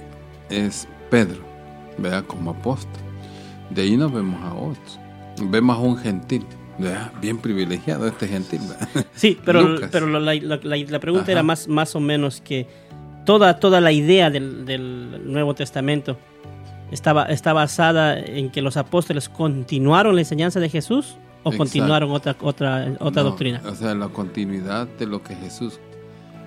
es 0.49 0.87
Pedro, 1.11 1.41
¿verdad? 1.97 2.23
Como 2.25 2.51
apóstol. 2.51 2.91
De 3.69 3.83
ahí 3.83 3.95
nos 3.97 4.11
vemos 4.11 4.41
a 4.43 4.53
otros. 4.55 4.99
Vemos 5.41 5.77
a 5.77 5.79
un 5.81 5.97
gentil, 5.97 6.43
¿verdad? 6.79 7.11
Bien 7.21 7.37
privilegiado 7.37 8.07
este 8.07 8.27
gentil, 8.27 8.59
¿verdad? 8.67 9.05
Sí, 9.13 9.37
pero, 9.45 9.75
pero 9.91 10.07
la, 10.07 10.19
la- 10.33 10.59
la- 10.63 10.75
la 10.77 10.99
pregunta 10.99 11.23
Ajá. 11.25 11.31
era 11.33 11.43
más, 11.43 11.67
más 11.67 11.95
o 11.95 11.99
menos 11.99 12.41
que 12.41 12.65
toda, 13.25 13.59
toda 13.59 13.79
la 13.81 13.91
idea 13.91 14.31
del, 14.31 14.65
del 14.65 15.31
Nuevo 15.31 15.53
Testamento 15.53 16.17
estaba, 16.91 17.25
está 17.25 17.53
basada 17.53 18.19
en 18.19 18.49
que 18.49 18.61
los 18.61 18.77
apóstoles 18.77 19.29
continuaron 19.29 20.15
la 20.15 20.21
enseñanza 20.21 20.59
de 20.59 20.69
Jesús 20.69 21.15
o 21.43 21.49
Exacto. 21.49 21.57
continuaron 21.57 22.11
otra, 22.11 22.35
otra, 22.41 22.93
otra 22.99 23.23
No, 23.23 23.29
doctrina. 23.29 23.61
O 23.65 23.75
sea, 23.75 23.93
la 23.95 24.07
continuidad 24.09 24.87
de 24.87 25.05
lo 25.07 25.21
que 25.23 25.35
Jesús 25.35 25.79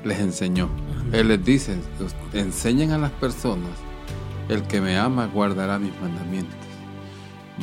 les 0.04 0.18
enseñó. 0.20 0.68
Él 1.12 1.28
les 1.28 1.44
dice, 1.44 1.76
"Us- 2.04 2.14
enseñen 2.34 2.90
a 2.90 2.98
las 2.98 3.10
personas, 3.12 3.70
el 4.48 4.62
que 4.64 4.80
me 4.80 4.98
ama 4.98 5.26
guardará 5.26 5.78
mis 5.78 5.92
mandamientos. 6.00 6.56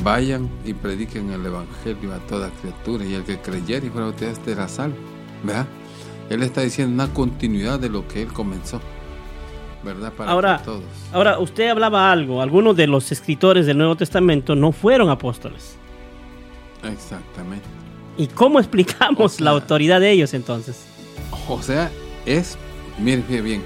Vayan 0.02 0.48
y 0.64 0.72
prediquen 0.72 1.30
el 1.30 1.44
Evangelio 1.44 2.14
a 2.14 2.18
toda 2.26 2.48
criatura 2.62 3.04
y 3.04 3.14
el 3.14 3.24
que 3.24 3.38
creyere 3.38 3.86
y 3.88 3.90
fuera 3.90 4.06
bautizado 4.06 4.38
será 4.44 4.68
salvo. 4.68 4.96
¿Verdad? 5.44 5.66
Él 6.30 6.42
está 6.42 6.60
diciendo 6.62 6.94
una 6.94 7.12
continuidad 7.12 7.78
de 7.80 7.88
lo 7.90 8.06
que 8.08 8.22
él 8.22 8.32
comenzó. 8.32 8.80
¿Verdad? 9.82 10.12
Para 10.12 10.30
Ahora- 10.30 10.62
todos. 10.62 10.82
Ahora, 11.12 11.38
usted 11.38 11.68
hablaba 11.68 12.12
algo, 12.12 12.42
algunos 12.42 12.76
de 12.76 12.86
los 12.86 13.10
escritores 13.12 13.64
del 13.66 13.78
Nuevo 13.78 13.96
Testamento 13.96 14.54
no 14.54 14.72
fueron 14.72 15.08
apóstoles. 15.08 15.76
Exactamente. 16.84 17.64
¿Y 18.16 18.26
cómo 18.28 18.58
explicamos 18.60 19.18
O 19.34 19.36
sea- 19.36 19.44
la 19.46 19.50
autoridad 19.52 20.00
de 20.00 20.10
ellos 20.10 20.34
entonces? 20.34 20.84
O 21.48 21.62
sea, 21.62 21.90
es, 22.26 22.58
mire 22.98 23.40
bien, 23.40 23.62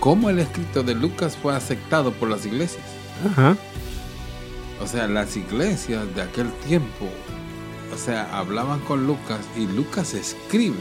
cómo 0.00 0.28
el 0.30 0.38
escrito 0.38 0.82
de 0.82 0.94
Lucas 0.94 1.36
fue 1.40 1.54
aceptado 1.54 2.12
por 2.12 2.28
las 2.28 2.44
iglesias. 2.46 2.84
Ajá. 3.30 3.56
O 4.82 4.86
sea, 4.86 5.06
las 5.06 5.36
iglesias 5.36 6.02
de 6.14 6.22
aquel 6.22 6.50
tiempo, 6.66 7.06
o 7.94 7.96
sea, 7.96 8.28
hablaban 8.36 8.80
con 8.80 9.06
Lucas 9.06 9.40
y 9.56 9.66
Lucas 9.66 10.12
escribe. 10.14 10.76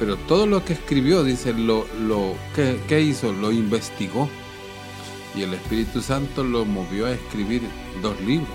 Pero 0.00 0.16
todo 0.16 0.46
lo 0.46 0.64
que 0.64 0.72
escribió, 0.72 1.22
dice, 1.22 1.52
lo, 1.52 1.86
lo 2.00 2.34
¿qué, 2.56 2.80
qué 2.88 3.02
hizo? 3.02 3.34
Lo 3.34 3.52
investigó. 3.52 4.30
Y 5.36 5.42
el 5.42 5.52
Espíritu 5.52 6.00
Santo 6.00 6.42
lo 6.42 6.64
movió 6.64 7.06
a 7.06 7.12
escribir 7.12 7.60
dos 8.02 8.18
libros. 8.22 8.48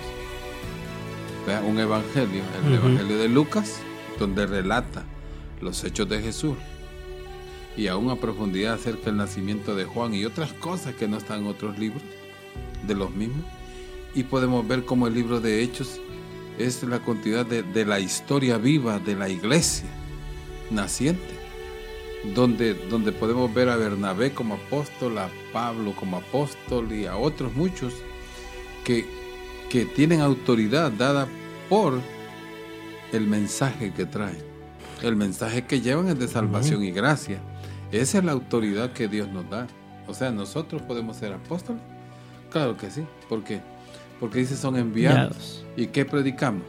Vea, 1.45 1.61
Un 1.61 1.79
evangelio, 1.79 2.41
el. 2.65 2.73
Evangelio 2.73 3.17
de 3.19 3.29
Lucas, 3.29 3.79
donde 4.17 4.47
relata 4.47 5.03
los 5.61 5.83
hechos 5.83 6.09
de 6.09 6.19
Jesús. 6.19 6.57
Y 7.77 7.87
aún 7.87 8.09
a 8.09 8.15
profundidad 8.15 8.73
acerca 8.73 9.05
del 9.05 9.17
nacimiento 9.17 9.75
de 9.75 9.85
Juan 9.85 10.15
y 10.15 10.25
otras 10.25 10.51
cosas 10.53 10.95
que 10.95 11.07
no 11.07 11.17
están 11.17 11.41
en 11.41 11.47
otros 11.47 11.77
libros 11.77 12.01
de 12.87 12.95
los 12.95 13.11
mismos. 13.11 13.45
Y 14.15 14.23
podemos 14.23 14.67
ver 14.67 14.83
cómo 14.83 15.05
el 15.05 15.13
libro 15.13 15.39
de 15.39 15.61
Hechos 15.61 15.99
es 16.57 16.81
la 16.81 16.99
continuidad 16.99 17.45
de, 17.45 17.61
de 17.61 17.85
la 17.85 17.99
historia 17.99 18.57
viva 18.57 18.97
de 18.97 19.15
la 19.15 19.29
iglesia 19.29 19.87
naciente. 20.71 21.34
Donde, 22.33 22.73
donde 22.73 23.11
podemos 23.11 23.53
ver 23.53 23.69
a 23.69 23.75
Bernabé 23.75 24.33
como 24.33 24.55
apóstol, 24.55 25.17
a 25.17 25.29
Pablo 25.53 25.93
como 25.95 26.17
apóstol 26.17 26.91
y 26.91 27.05
a 27.05 27.17
otros 27.17 27.53
muchos 27.53 27.93
que, 28.83 29.05
que 29.69 29.85
tienen 29.85 30.21
autoridad 30.21 30.91
dada 30.91 31.27
por 31.69 31.99
el 33.11 33.27
mensaje 33.27 33.93
que 33.93 34.05
traen. 34.05 34.43
El 35.03 35.15
mensaje 35.15 35.65
que 35.65 35.81
llevan 35.81 36.07
es 36.07 36.19
de 36.19 36.27
salvación 36.27 36.83
y 36.83 36.91
gracia. 36.91 37.39
Esa 37.91 38.17
es 38.19 38.23
la 38.23 38.31
autoridad 38.31 38.91
que 38.91 39.07
Dios 39.07 39.27
nos 39.29 39.49
da. 39.49 39.67
O 40.07 40.13
sea, 40.13 40.31
nosotros 40.31 40.81
podemos 40.81 41.17
ser 41.17 41.33
apóstoles. 41.33 41.81
Claro 42.49 42.77
que 42.77 42.89
sí. 42.89 43.05
¿Por 43.27 43.43
qué? 43.43 43.61
Porque 44.19 44.39
dice 44.39 44.55
son 44.55 44.77
enviados. 44.77 45.19
Enviados. 45.19 45.65
¿Y 45.75 45.87
qué 45.87 46.05
predicamos? 46.05 46.65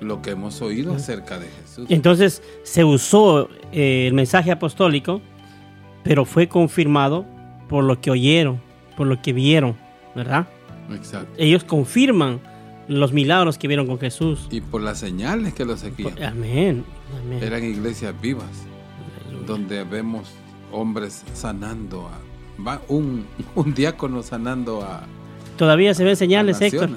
Lo 0.00 0.22
que 0.22 0.30
hemos 0.30 0.62
oído 0.62 0.94
acerca 0.94 1.38
de 1.38 1.46
Jesús. 1.48 1.86
Entonces 1.90 2.42
se 2.62 2.84
usó 2.84 3.48
eh, 3.72 4.06
el 4.06 4.14
mensaje 4.14 4.50
apostólico, 4.50 5.20
pero 6.02 6.24
fue 6.24 6.48
confirmado 6.48 7.26
por 7.68 7.84
lo 7.84 8.00
que 8.00 8.10
oyeron, 8.10 8.60
por 8.96 9.06
lo 9.06 9.20
que 9.20 9.32
vieron, 9.32 9.76
¿verdad? 10.14 10.48
Exacto. 10.92 11.32
Ellos 11.36 11.62
confirman 11.64 12.40
los 12.88 13.12
milagros 13.12 13.58
que 13.58 13.68
vieron 13.68 13.86
con 13.86 13.98
Jesús. 13.98 14.48
Y 14.50 14.60
por 14.60 14.82
las 14.82 14.98
señales 14.98 15.54
que 15.54 15.64
los 15.64 15.80
seguían. 15.80 16.20
Amén. 16.22 16.84
Amén. 17.22 17.42
Eran 17.42 17.62
iglesias 17.62 18.14
vivas, 18.20 18.48
Aleluya. 19.26 19.46
donde 19.46 19.84
vemos 19.84 20.30
hombres 20.72 21.22
sanando 21.34 22.08
a... 22.08 22.80
Un, 22.88 23.26
un 23.54 23.74
diácono 23.74 24.22
sanando 24.22 24.82
a... 24.82 25.02
Todavía 25.56 25.94
se 25.94 26.04
ven 26.04 26.16
señales, 26.16 26.60
Héctor. 26.60 26.90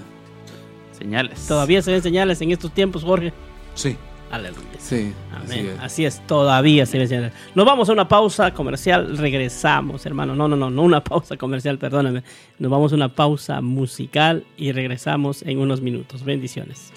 Señales 0.94 1.46
Todavía 1.48 1.82
se 1.82 1.92
ven 1.92 2.02
señales 2.02 2.42
en 2.42 2.52
estos 2.52 2.72
tiempos, 2.72 3.04
Jorge. 3.04 3.34
Sí, 3.76 3.96
Aleluya. 4.32 4.62
sí. 4.80 5.14
así 5.32 5.60
Amén. 5.60 5.72
es. 5.76 5.80
Así 5.80 6.06
es, 6.06 6.28
todavía 6.28 6.86
se 6.86 6.98
ven 6.98 7.08
señales. 7.08 7.34
Nos 7.56 7.66
vamos 7.66 7.90
a 7.90 7.94
una 7.94 8.08
pausa 8.08 8.54
comercial, 8.54 9.18
regresamos, 9.18 10.06
hermano. 10.06 10.36
No, 10.36 10.48
no, 10.48 10.56
no, 10.56 10.70
no 10.70 10.82
una 10.82 11.04
pausa 11.04 11.38
comercial, 11.38 11.78
perdóname. 11.78 12.24
Nos 12.60 12.72
vamos 12.72 12.92
a 12.92 12.96
una 12.96 13.10
pausa 13.10 13.62
musical 13.62 14.44
y 14.58 14.72
regresamos 14.72 15.42
en 15.44 15.60
unos 15.60 15.82
minutos. 15.82 16.24
Bendiciones. 16.24 16.92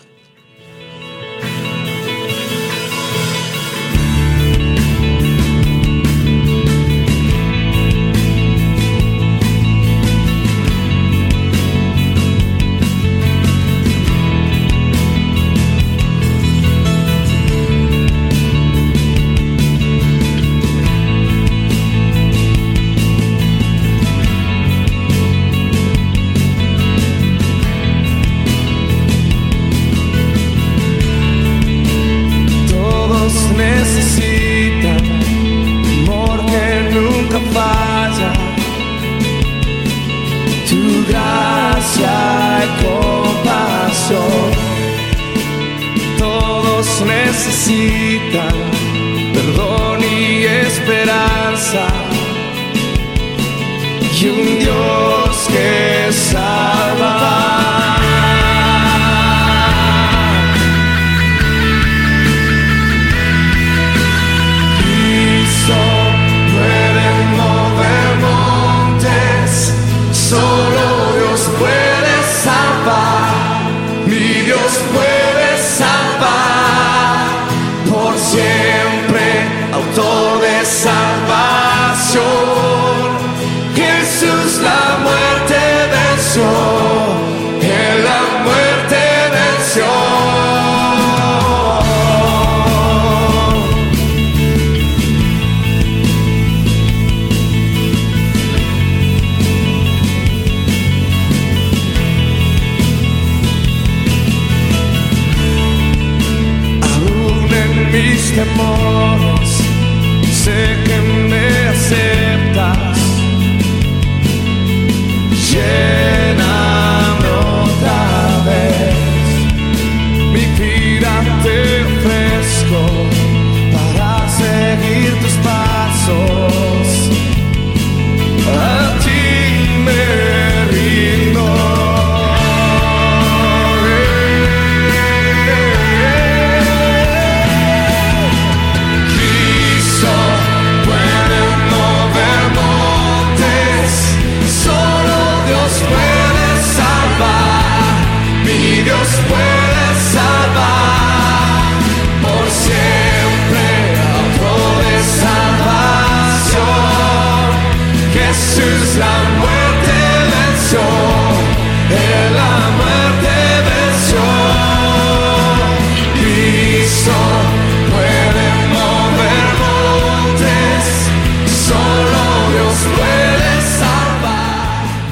Mi 148.86 148.92
Dios 148.92 149.65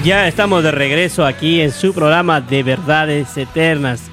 Ya 0.05 0.29
estamos 0.29 0.63
de 0.63 0.71
regreso 0.71 1.25
aquí 1.25 1.61
en 1.61 1.73
su 1.73 1.95
programa 1.95 2.41
de 2.41 2.63
verdades 2.63 3.37
eternas. 3.39 4.11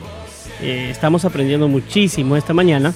Eh, 0.61 0.87
estamos 0.89 1.25
aprendiendo 1.25 1.67
muchísimo 1.67 2.37
esta 2.37 2.53
mañana, 2.53 2.93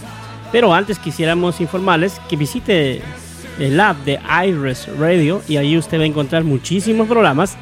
pero 0.52 0.74
antes 0.74 0.98
quisiéramos 0.98 1.60
informarles 1.60 2.22
que 2.30 2.38
visite 2.38 3.02
el 3.60 3.80
app 3.80 3.98
de 4.06 4.20
Iris 4.48 4.88
Radio 4.98 5.42
y 5.48 5.58
ahí 5.58 5.78
usted 5.78 6.00
va 6.00 6.04
a 6.04 6.08
encontrar 6.08 6.44
muchísimos 6.46 7.08
programas 7.08 7.58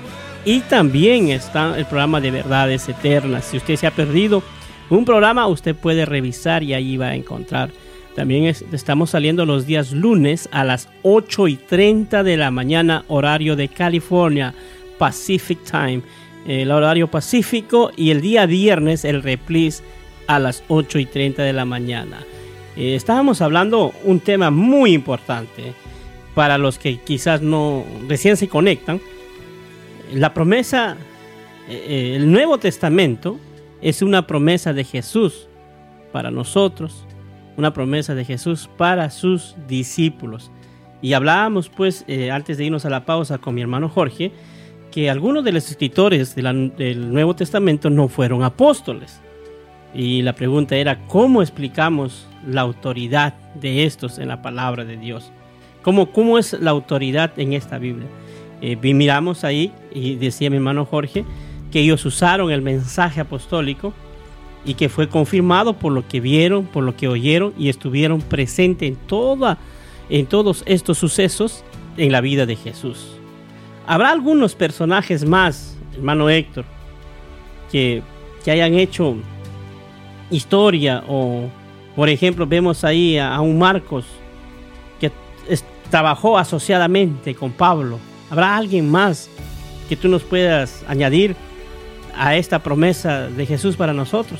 y 0.46 0.60
también 0.62 1.30
está 1.30 1.78
el 1.80 1.86
programa 1.86 2.22
de 2.22 2.30
verdades 2.32 2.88
eternas. 2.90 3.46
Si 3.46 3.58
usted 3.58 3.76
se 3.76 3.88
ha 3.88 3.92
perdido 3.92 4.44
un 4.90 5.04
programa, 5.06 5.48
usted 5.48 5.76
puede 5.76 6.06
revisar 6.06 6.62
y 6.62 6.76
ahí 6.76 6.96
va 6.98 7.08
a 7.08 7.16
encontrar. 7.16 7.72
También 8.16 8.44
es- 8.46 8.64
estamos 8.72 9.10
saliendo 9.10 9.46
los 9.48 9.66
días 9.66 9.92
lunes 9.94 10.48
a 10.52 10.64
las 10.64 10.90
8 11.02 11.48
y 11.48 11.56
30 11.56 12.22
de 12.22 12.38
la 12.38 12.52
mañana, 12.52 13.04
horario 13.08 13.56
de 13.56 13.70
California, 13.70 14.54
Pacific 15.04 15.60
Time, 15.70 16.02
el 16.48 16.72
horario 16.72 17.12
pacífico, 17.12 17.92
y 17.98 18.12
el 18.12 18.22
día 18.22 18.46
viernes 18.46 19.04
el 19.04 19.22
replis 19.22 19.84
a 20.28 20.40
las 20.40 20.64
8 20.70 20.98
y 20.98 21.06
30 21.06 21.44
de 21.44 21.52
la 21.52 21.66
mañana. 21.66 22.22
Eh, 22.78 22.96
estábamos 22.96 23.42
hablando 23.42 23.92
un 24.06 24.22
tema 24.22 24.50
muy 24.50 24.94
importante 24.94 25.74
para 26.36 26.58
los 26.58 26.80
que 26.80 27.00
quizás 27.02 27.42
no 27.42 27.84
recién 28.08 28.38
se 28.38 28.48
conectan. 28.48 29.02
La 30.14 30.34
promesa, 30.34 30.96
eh, 31.68 31.86
eh, 31.86 32.16
el 32.16 32.32
Nuevo 32.32 32.58
Testamento 32.58 33.38
es 33.82 34.02
una 34.02 34.26
promesa 34.26 34.72
de 34.72 34.86
Jesús 34.86 35.50
para 36.14 36.32
nosotros, 36.32 37.06
una 37.58 37.74
promesa 37.74 38.16
de 38.16 38.24
Jesús 38.24 38.70
para 38.78 39.10
sus 39.10 39.58
discípulos. 39.68 40.50
Y 41.02 41.12
hablábamos 41.12 41.68
pues 41.68 42.06
antes 42.32 42.58
de 42.58 42.64
irnos 42.64 42.86
a 42.86 42.90
la 42.90 43.06
pausa 43.06 43.38
con 43.38 43.54
mi 43.54 43.62
hermano 43.62 43.90
Jorge, 43.90 44.32
que 44.94 45.10
algunos 45.10 45.44
de 45.44 45.52
los 45.52 45.72
escritores 45.72 46.36
del 46.36 47.12
Nuevo 47.12 47.36
Testamento 47.36 47.90
no 47.90 48.08
fueron 48.08 48.44
apóstoles. 48.44 49.20
Y 49.92 50.22
la 50.22 50.34
pregunta 50.34 50.76
era, 50.76 51.08
¿cómo 51.08 51.42
explicamos 51.42 52.28
la 52.48 52.62
autoridad 52.62 53.34
de 53.56 53.86
estos 53.86 54.20
en 54.20 54.28
la 54.28 54.44
palabra 54.44 54.86
de 54.86 54.98
Dios? 54.98 55.32
¿Cómo, 55.82 56.12
cómo 56.12 56.38
es 56.38 56.54
la 56.54 56.70
autoridad 56.70 57.32
en 57.38 57.54
esta 57.54 57.80
Biblia? 57.80 58.08
Eh, 58.62 58.76
miramos 58.76 59.44
ahí, 59.44 59.72
y 59.92 60.14
decía 60.14 60.52
mi 60.52 60.58
hermano 60.58 60.86
Jorge, 60.86 61.26
que 61.72 61.80
ellos 61.80 62.06
usaron 62.06 62.52
el 62.52 62.62
mensaje 62.62 63.20
apostólico 63.20 63.96
y 64.64 64.76
que 64.76 64.90
fue 64.90 65.10
confirmado 65.10 65.74
por 65.74 65.92
lo 65.92 66.08
que 66.08 66.20
vieron, 66.20 66.66
por 66.68 66.84
lo 66.84 66.96
que 66.96 67.08
oyeron 67.08 67.52
y 67.58 67.70
estuvieron 67.70 68.22
presentes 68.22 68.90
en, 68.90 68.96
toda, 68.96 69.58
en 70.12 70.28
todos 70.28 70.62
estos 70.68 71.00
sucesos 71.00 71.64
en 71.98 72.12
la 72.12 72.22
vida 72.22 72.46
de 72.46 72.56
Jesús. 72.58 73.18
Habrá 73.86 74.12
algunos 74.12 74.56
personajes 74.56 75.26
más, 75.28 75.76
hermano 75.96 76.30
Héctor, 76.30 76.66
que, 77.72 78.02
que 78.44 78.52
hayan 78.52 78.74
hecho 78.76 79.16
historia 80.32 81.04
o, 81.08 81.50
por 81.96 82.10
ejemplo, 82.10 82.48
vemos 82.48 82.84
ahí 82.84 83.18
a, 83.18 83.36
a 83.36 83.42
un 83.42 83.58
Marcos 83.60 84.06
que 85.00 85.12
es- 85.50 85.66
trabajó 85.90 86.38
asociadamente 86.38 87.36
con 87.36 87.52
Pablo. 87.52 88.00
¿Habrá 88.30 88.56
alguien 88.58 88.90
más 88.90 89.30
que 89.90 89.96
tú 89.96 90.08
nos 90.08 90.24
puedas 90.24 90.84
añadir 90.88 91.36
a 92.16 92.36
esta 92.36 92.60
promesa 92.60 93.28
de 93.28 93.46
Jesús 93.46 93.76
para 93.76 93.94
nosotros? 93.94 94.40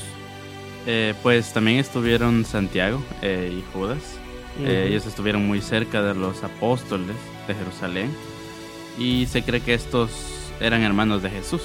Eh, 0.86 1.14
pues 1.22 1.52
también 1.52 1.78
estuvieron 1.78 2.44
Santiago 2.44 3.00
eh, 3.22 3.52
y 3.58 3.62
Judas. 3.72 4.18
Eh, 4.60 4.86
ellos 4.88 5.06
estuvieron 5.06 5.46
muy 5.46 5.60
cerca 5.60 6.02
de 6.02 6.14
los 6.14 6.42
apóstoles 6.44 7.16
de 7.46 7.54
Jerusalén. 7.54 8.10
Y 8.98 9.26
se 9.26 9.42
cree 9.42 9.60
que 9.60 9.74
estos 9.74 10.10
eran 10.60 10.82
hermanos 10.82 11.22
de 11.22 11.30
Jesús. 11.30 11.62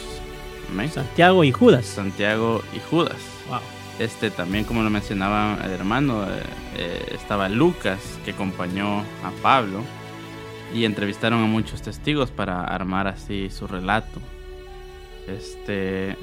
Amén. 0.69 0.89
Santiago 0.89 1.43
y 1.43 1.51
Judas. 1.51 1.85
Santiago 1.85 2.63
y 2.75 2.79
Judas. 2.89 3.17
Wow. 3.47 3.59
Este 3.99 4.31
también, 4.31 4.63
como 4.63 4.81
lo 4.81 4.89
mencionaba 4.89 5.59
el 5.63 5.71
hermano, 5.71 6.23
eh, 6.23 6.41
eh, 6.77 7.15
estaba 7.15 7.49
Lucas, 7.49 7.99
que 8.23 8.31
acompañó 8.31 8.99
a 8.99 9.31
Pablo. 9.41 9.83
Y 10.73 10.85
entrevistaron 10.85 11.43
a 11.43 11.47
muchos 11.47 11.81
testigos 11.81 12.29
para 12.29 12.63
armar 12.63 13.07
así 13.07 13.49
su 13.49 13.67
relato. 13.67 14.19
Este. 15.27 16.15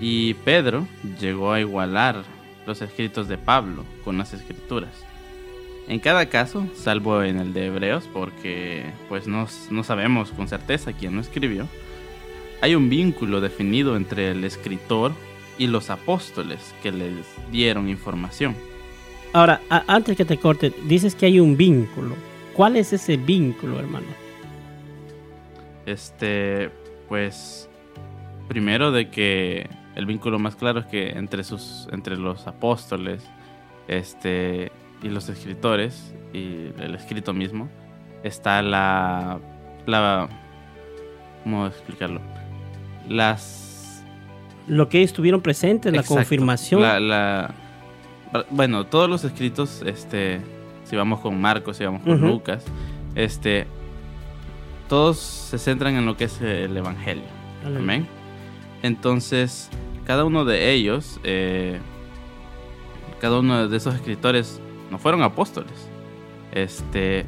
Y 0.00 0.34
Pedro 0.34 0.86
llegó 1.20 1.52
a 1.52 1.60
igualar 1.60 2.22
los 2.66 2.80
escritos 2.82 3.26
de 3.26 3.38
Pablo 3.38 3.84
con 4.04 4.16
las 4.18 4.32
escrituras. 4.32 4.90
En 5.88 6.00
cada 6.00 6.26
caso, 6.26 6.66
salvo 6.74 7.22
en 7.22 7.38
el 7.38 7.54
de 7.54 7.66
Hebreos, 7.66 8.08
porque 8.12 8.84
pues 9.08 9.26
no, 9.26 9.46
no 9.70 9.82
sabemos 9.82 10.30
con 10.32 10.46
certeza 10.46 10.92
quién 10.92 11.14
lo 11.14 11.22
escribió, 11.22 11.66
hay 12.60 12.74
un 12.74 12.90
vínculo 12.90 13.40
definido 13.40 13.96
entre 13.96 14.32
el 14.32 14.44
escritor 14.44 15.12
y 15.56 15.66
los 15.66 15.88
apóstoles 15.88 16.74
que 16.82 16.92
les 16.92 17.26
dieron 17.50 17.88
información. 17.88 18.54
Ahora, 19.32 19.62
antes 19.68 20.14
que 20.14 20.26
te 20.26 20.36
corte, 20.36 20.74
dices 20.84 21.14
que 21.14 21.26
hay 21.26 21.40
un 21.40 21.56
vínculo. 21.56 22.14
¿Cuál 22.54 22.76
es 22.76 22.92
ese 22.92 23.16
vínculo, 23.16 23.78
hermano? 23.78 24.06
Este, 25.86 26.70
pues, 27.08 27.68
primero 28.46 28.92
de 28.92 29.08
que 29.08 29.70
el 29.94 30.04
vínculo 30.04 30.38
más 30.38 30.54
claro 30.54 30.80
es 30.80 30.86
que 30.86 31.10
entre 31.10 31.44
sus, 31.44 31.88
entre 31.92 32.16
los 32.16 32.46
apóstoles, 32.46 33.24
este, 33.86 34.70
y 35.02 35.08
los 35.08 35.28
escritores 35.28 36.14
y 36.32 36.68
el 36.80 36.94
escrito 36.94 37.32
mismo 37.32 37.68
está 38.22 38.62
la, 38.62 39.38
la, 39.86 40.28
¿cómo 41.44 41.66
explicarlo? 41.66 42.20
Las 43.08 44.02
Lo 44.66 44.88
que 44.88 45.02
estuvieron 45.02 45.40
presentes, 45.40 45.92
la 45.92 46.02
confirmación. 46.02 46.82
La- 46.82 47.00
la- 47.00 47.54
bueno, 48.50 48.84
todos 48.86 49.08
los 49.08 49.24
escritos, 49.24 49.82
este, 49.86 50.40
si 50.84 50.96
vamos 50.96 51.20
con 51.20 51.40
Marcos, 51.40 51.76
si 51.78 51.84
vamos 51.84 52.02
con. 52.02 52.20
Lucas, 52.20 52.64
este, 53.14 53.66
todos 54.88 55.18
se 55.18 55.58
centran 55.58 55.94
en 55.94 56.04
lo 56.06 56.16
que 56.16 56.24
es 56.24 56.40
el 56.42 56.76
Evangelio. 56.76 57.24
Aleluya. 57.62 57.80
Amén. 57.82 58.06
Entonces, 58.82 59.70
cada 60.06 60.24
uno 60.24 60.44
de 60.44 60.72
ellos, 60.72 61.18
eh, 61.24 61.78
cada 63.20 63.38
uno 63.40 63.68
de 63.68 63.76
esos 63.76 63.94
escritores 63.94 64.60
no 64.90 64.98
fueron 64.98 65.22
apóstoles. 65.22 65.88
Este, 66.52 67.26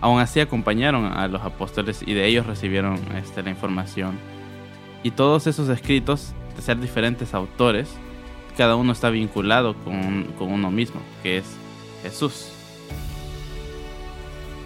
aún 0.00 0.20
así 0.20 0.40
acompañaron 0.40 1.04
a 1.04 1.28
los 1.28 1.42
apóstoles 1.42 2.02
y 2.06 2.14
de 2.14 2.26
ellos 2.26 2.46
recibieron 2.46 2.98
este, 3.16 3.42
la 3.42 3.50
información. 3.50 4.18
Y 5.02 5.12
todos 5.12 5.46
esos 5.46 5.68
escritos, 5.68 6.32
de 6.56 6.62
ser 6.62 6.80
diferentes 6.80 7.34
autores, 7.34 7.88
cada 8.56 8.74
uno 8.74 8.92
está 8.92 9.10
vinculado 9.10 9.74
con, 9.84 10.24
con 10.38 10.52
uno 10.52 10.70
mismo, 10.70 11.00
que 11.22 11.38
es 11.38 11.44
Jesús. 12.02 12.48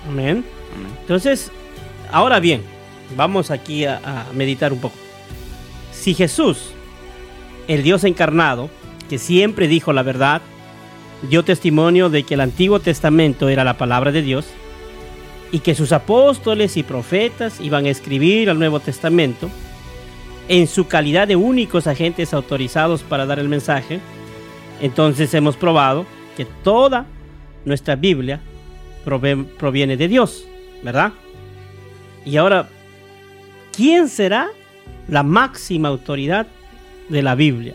Amén. 0.09 0.45
Amén. 0.75 0.93
Entonces, 1.03 1.53
ahora 2.11 2.41
bien, 2.41 2.63
vamos 3.17 3.51
aquí 3.51 3.85
a, 3.85 4.01
a 4.05 4.33
meditar 4.33 4.73
un 4.73 4.81
poco. 4.81 4.97
Si 5.93 6.15
Jesús, 6.15 6.73
el 7.69 7.83
Dios 7.83 8.05
encarnado, 8.05 8.71
que 9.11 9.19
siempre 9.19 9.69
dijo 9.69 9.93
la 9.93 10.03
verdad, 10.03 10.41
dio 11.29 11.45
testimonio 11.45 12.11
de 12.11 12.25
que 12.25 12.35
el 12.35 12.41
Antiguo 12.41 12.81
Testamento 12.81 13.49
era 13.49 13.65
la 13.65 13.77
palabra 13.77 14.13
de 14.13 14.23
Dios 14.23 14.47
y 15.51 15.61
que 15.61 15.75
sus 15.75 15.93
apóstoles 15.93 16.77
y 16.77 16.83
profetas 16.83 17.61
iban 17.61 17.87
a 17.87 17.91
escribir 17.91 18.51
al 18.51 18.59
Nuevo 18.59 18.81
Testamento 18.81 19.51
en 20.49 20.67
su 20.67 20.89
calidad 20.89 21.29
de 21.29 21.37
únicos 21.37 21.87
agentes 21.87 22.35
autorizados 22.35 23.03
para 23.03 23.27
dar 23.27 23.39
el 23.39 23.49
mensaje, 23.49 24.01
entonces 24.81 25.33
hemos 25.35 25.57
probado 25.57 26.07
que 26.37 26.45
toda 26.45 27.07
nuestra 27.65 27.97
Biblia 27.97 28.41
proviene 29.05 29.97
de 29.97 30.09
Dios, 30.09 30.47
¿verdad? 30.83 31.13
Y 32.25 32.37
ahora, 32.37 32.69
¿quién 33.77 34.09
será 34.09 34.49
la 35.09 35.23
máxima 35.23 35.89
autoridad 35.89 36.47
de 37.09 37.23
la 37.23 37.35
Biblia? 37.35 37.75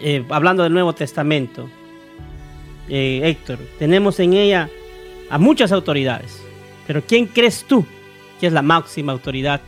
Eh, 0.00 0.24
hablando 0.28 0.62
del 0.62 0.72
Nuevo 0.72 0.92
Testamento, 0.94 1.68
eh, 2.88 3.20
Héctor, 3.24 3.58
tenemos 3.78 4.20
en 4.20 4.32
ella 4.32 4.68
a 5.30 5.38
muchas 5.38 5.72
autoridades, 5.72 6.40
pero 6.86 7.02
¿quién 7.02 7.26
crees 7.26 7.64
tú 7.64 7.84
que 8.40 8.46
es 8.46 8.52
la 8.52 8.62
máxima 8.62 9.12
autoridad 9.12 9.60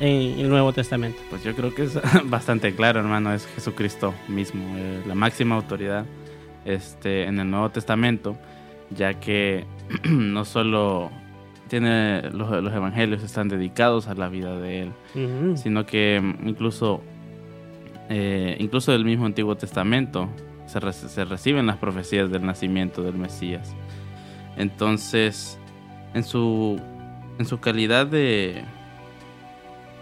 en 0.00 0.40
el 0.40 0.48
Nuevo 0.48 0.72
Testamento? 0.72 1.18
Pues 1.30 1.44
yo 1.44 1.54
creo 1.54 1.74
que 1.74 1.84
es 1.84 1.98
bastante 2.24 2.74
claro, 2.74 3.00
hermano, 3.00 3.32
es 3.34 3.46
Jesucristo 3.46 4.14
mismo, 4.28 4.64
eh, 4.76 5.02
la 5.06 5.14
máxima 5.14 5.56
autoridad 5.56 6.06
este, 6.64 7.24
en 7.24 7.38
el 7.38 7.50
Nuevo 7.50 7.70
Testamento, 7.70 8.36
ya 8.90 9.14
que 9.14 9.64
no 10.04 10.44
solo 10.44 11.10
tiene 11.68 12.22
los, 12.30 12.50
los 12.62 12.72
evangelios 12.72 13.22
están 13.22 13.48
dedicados 13.48 14.08
a 14.08 14.14
la 14.14 14.28
vida 14.28 14.58
de 14.58 14.82
él, 14.82 14.92
sino 15.56 15.84
que 15.84 16.18
mm, 16.20 16.48
incluso 16.48 17.02
eh, 18.08 18.56
incluso 18.58 18.92
del 18.92 19.04
mismo 19.04 19.26
Antiguo 19.26 19.56
Testamento 19.56 20.28
se, 20.66 20.80
re- 20.80 20.92
se 20.92 21.24
reciben 21.24 21.66
las 21.66 21.76
profecías 21.76 22.30
del 22.30 22.44
nacimiento 22.44 23.02
del 23.02 23.14
Mesías. 23.14 23.74
Entonces, 24.56 25.58
en 26.14 26.24
su 26.24 26.80
en 27.38 27.46
su 27.46 27.60
calidad 27.60 28.06
de 28.06 28.64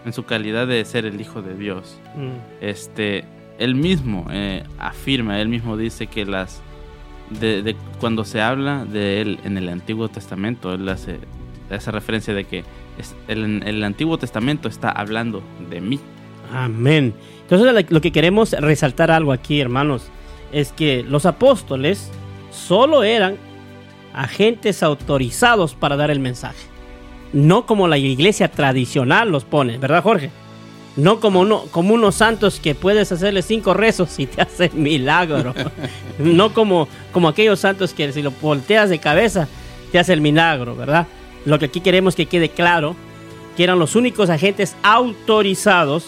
en 0.05 0.13
su 0.13 0.23
calidad 0.23 0.67
de 0.67 0.83
ser 0.85 1.05
el 1.05 1.19
hijo 1.21 1.41
de 1.41 1.55
Dios, 1.55 1.99
Mm. 2.15 2.29
este 2.61 3.25
él 3.59 3.75
mismo 3.75 4.27
eh, 4.31 4.63
afirma, 4.77 5.39
él 5.41 5.49
mismo 5.49 5.77
dice 5.77 6.07
que 6.07 6.25
las 6.25 6.61
de, 7.39 7.61
de- 7.63 7.75
cuando 7.99 8.23
se 8.23 8.39
habla 8.41 8.85
de 8.85 9.19
él 9.21 9.39
en 9.43 9.57
el 9.57 9.67
Antiguo 9.69 10.07
Testamento, 10.09 10.73
él 10.73 10.87
hace 10.89 11.19
esa 11.69 11.91
referencia 11.91 12.33
de 12.33 12.45
que 12.45 12.63
es- 12.97 13.15
el, 13.27 13.63
el 13.63 13.83
Antiguo 13.83 14.17
Testamento 14.17 14.67
está 14.69 14.89
hablando 14.91 15.43
de 15.69 15.81
mí. 15.81 15.99
Amén. 16.53 17.13
Entonces 17.41 17.85
lo- 17.89 18.01
que 18.01 18.11
queremos 18.11 18.51
resaltar 18.51 19.11
algo 19.11 19.31
aquí, 19.31 19.59
hermanos, 19.59 20.03
es 20.51 20.71
que 20.71 21.03
los 21.03 21.25
apóstoles 21.25 22.09
solo 22.51 23.03
eran 23.03 23.37
agentes 24.13 24.83
autorizados 24.83 25.75
para 25.75 25.95
dar 25.95 26.09
el 26.11 26.19
mensaje. 26.19 26.57
No 27.33 27.65
como 27.65 27.87
la 27.87 27.97
iglesia 27.97 28.49
tradicional 28.49 29.29
los 29.29 29.43
pone, 29.43 29.77
¿verdad, 29.77 30.01
Jorge? 30.03 30.31
No 30.95 31.19
como, 31.19 31.41
uno, 31.41 31.65
como 31.71 31.93
unos 31.93 32.15
santos 32.15 32.59
que 32.59 32.73
puedes 32.73 33.11
hacerle 33.11 33.41
cinco 33.43 33.73
rezos 33.73 34.17
y 34.19 34.25
te 34.25 34.41
hacen 34.41 34.71
milagro. 34.81 35.53
no 36.17 36.53
como, 36.53 36.87
como 37.11 37.27
aquellos 37.27 37.59
santos 37.59 37.93
que 37.93 38.11
si 38.11 38.21
lo 38.21 38.31
volteas 38.41 38.89
de 38.89 38.99
cabeza 38.99 39.47
te 39.91 39.99
hace 39.99 40.13
el 40.13 40.21
milagro, 40.21 40.75
¿verdad? 40.75 41.05
Lo 41.45 41.59
que 41.59 41.65
aquí 41.65 41.81
queremos 41.81 42.15
que 42.15 42.25
quede 42.25 42.49
claro, 42.49 42.95
que 43.55 43.63
eran 43.63 43.77
los 43.79 43.95
únicos 43.95 44.29
agentes 44.29 44.75
autorizados 44.83 46.05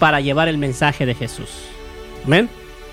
para 0.00 0.20
llevar 0.20 0.48
el 0.48 0.58
mensaje 0.58 1.06
de 1.06 1.14
Jesús. 1.14 1.50
Amén. 2.26 2.48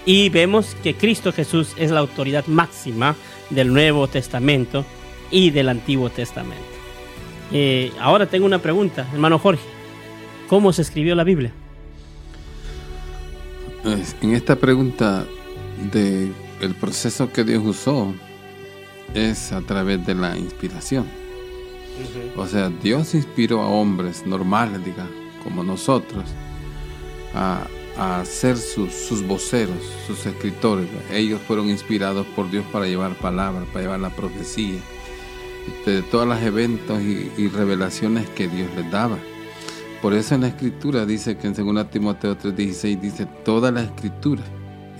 Y 0.06 0.30
vemos 0.30 0.76
que 0.84 0.93
Cristo 0.93 1.34
Jesús 1.34 1.74
es 1.78 1.89
la 1.89 2.00
autoridad 2.02 2.46
máxima 2.46 3.15
del 3.50 3.74
Nuevo 3.74 4.08
Testamento 4.08 4.86
y 5.32 5.50
del 5.50 5.70
Antiguo 5.70 6.10
Testamento. 6.12 6.63
Eh, 7.52 7.91
ahora 8.00 8.28
tengo 8.28 8.46
una 8.46 8.60
pregunta, 8.60 9.08
hermano 9.12 9.39
Jorge. 9.39 9.63
¿Cómo 10.48 10.72
se 10.72 10.84
escribió 10.84 11.15
la 11.15 11.24
Biblia? 11.24 11.52
Es- 13.86 14.15
En 14.22 14.34
esta 14.34 14.56
pregunta 14.56 15.26
de 15.91 16.32
el 16.62 16.76
proceso 16.76 17.32
que 17.32 17.43
Dios 17.43 17.63
usó 17.65 18.13
es 19.13 19.52
a 19.52 19.62
través 19.62 20.06
de 20.06 20.15
la 20.15 20.38
inspiración. 20.38 21.06
O 22.36 22.46
sea, 22.46 22.70
Dios 22.70 23.13
inspiró 23.15 23.62
a 23.62 23.67
hombres 23.70 24.26
normales, 24.26 24.84
diga, 24.86 25.08
como 25.43 25.63
nosotros, 25.63 26.26
a, 27.38 27.67
a 27.97 28.26
ser 28.26 28.58
sus, 28.58 28.93
sus 28.93 29.26
voceros, 29.26 29.78
sus 30.08 30.26
escritores. 30.26 30.88
Ellos 31.12 31.41
fueron 31.47 31.69
inspirados 31.69 32.26
por 32.36 32.50
Dios 32.50 32.65
para 32.71 32.88
llevar 32.88 33.15
palabra, 33.15 33.65
para 33.71 33.82
llevar 33.84 34.00
la 34.00 34.15
profecía, 34.15 34.80
de 35.86 36.02
todos 36.04 36.28
los 36.28 36.41
eventos 36.41 37.02
y, 37.02 37.32
y 37.38 37.47
revelaciones 37.50 38.30
que 38.30 38.47
Dios 38.47 38.69
les 38.76 38.89
daba. 38.89 39.19
Por 40.02 40.13
eso 40.13 40.36
en 40.36 40.41
la 40.41 40.47
escritura 40.50 41.06
dice 41.06 41.38
que 41.38 41.47
en 41.47 41.54
2 41.54 41.89
Timoteo 41.89 42.38
3:16 42.38 43.00
dice, 43.00 43.26
toda 43.43 43.71
la 43.71 43.84
escritura 43.84 44.43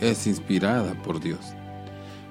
es 0.02 0.28
inspirada 0.28 0.94
por 1.04 1.20
Dios. 1.20 1.56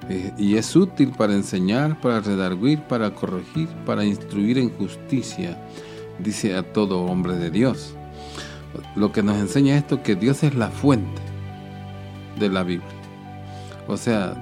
Eh, 0.09 0.33
Y 0.37 0.55
es 0.57 0.75
útil 0.75 1.11
para 1.17 1.33
enseñar, 1.33 1.99
para 2.01 2.21
redarguir, 2.21 2.81
para 2.87 3.13
corregir, 3.13 3.67
para 3.85 4.05
instruir 4.05 4.57
en 4.57 4.69
justicia, 4.69 5.57
dice 6.19 6.55
a 6.55 6.63
todo 6.73 7.01
hombre 7.01 7.35
de 7.35 7.51
Dios. 7.51 7.95
Lo 8.95 9.11
que 9.11 9.23
nos 9.23 9.37
enseña 9.37 9.77
esto 9.77 10.03
que 10.03 10.15
Dios 10.15 10.43
es 10.43 10.55
la 10.55 10.69
fuente 10.69 11.21
de 12.39 12.49
la 12.49 12.63
Biblia. 12.63 12.87
O 13.87 13.97
sea, 13.97 14.33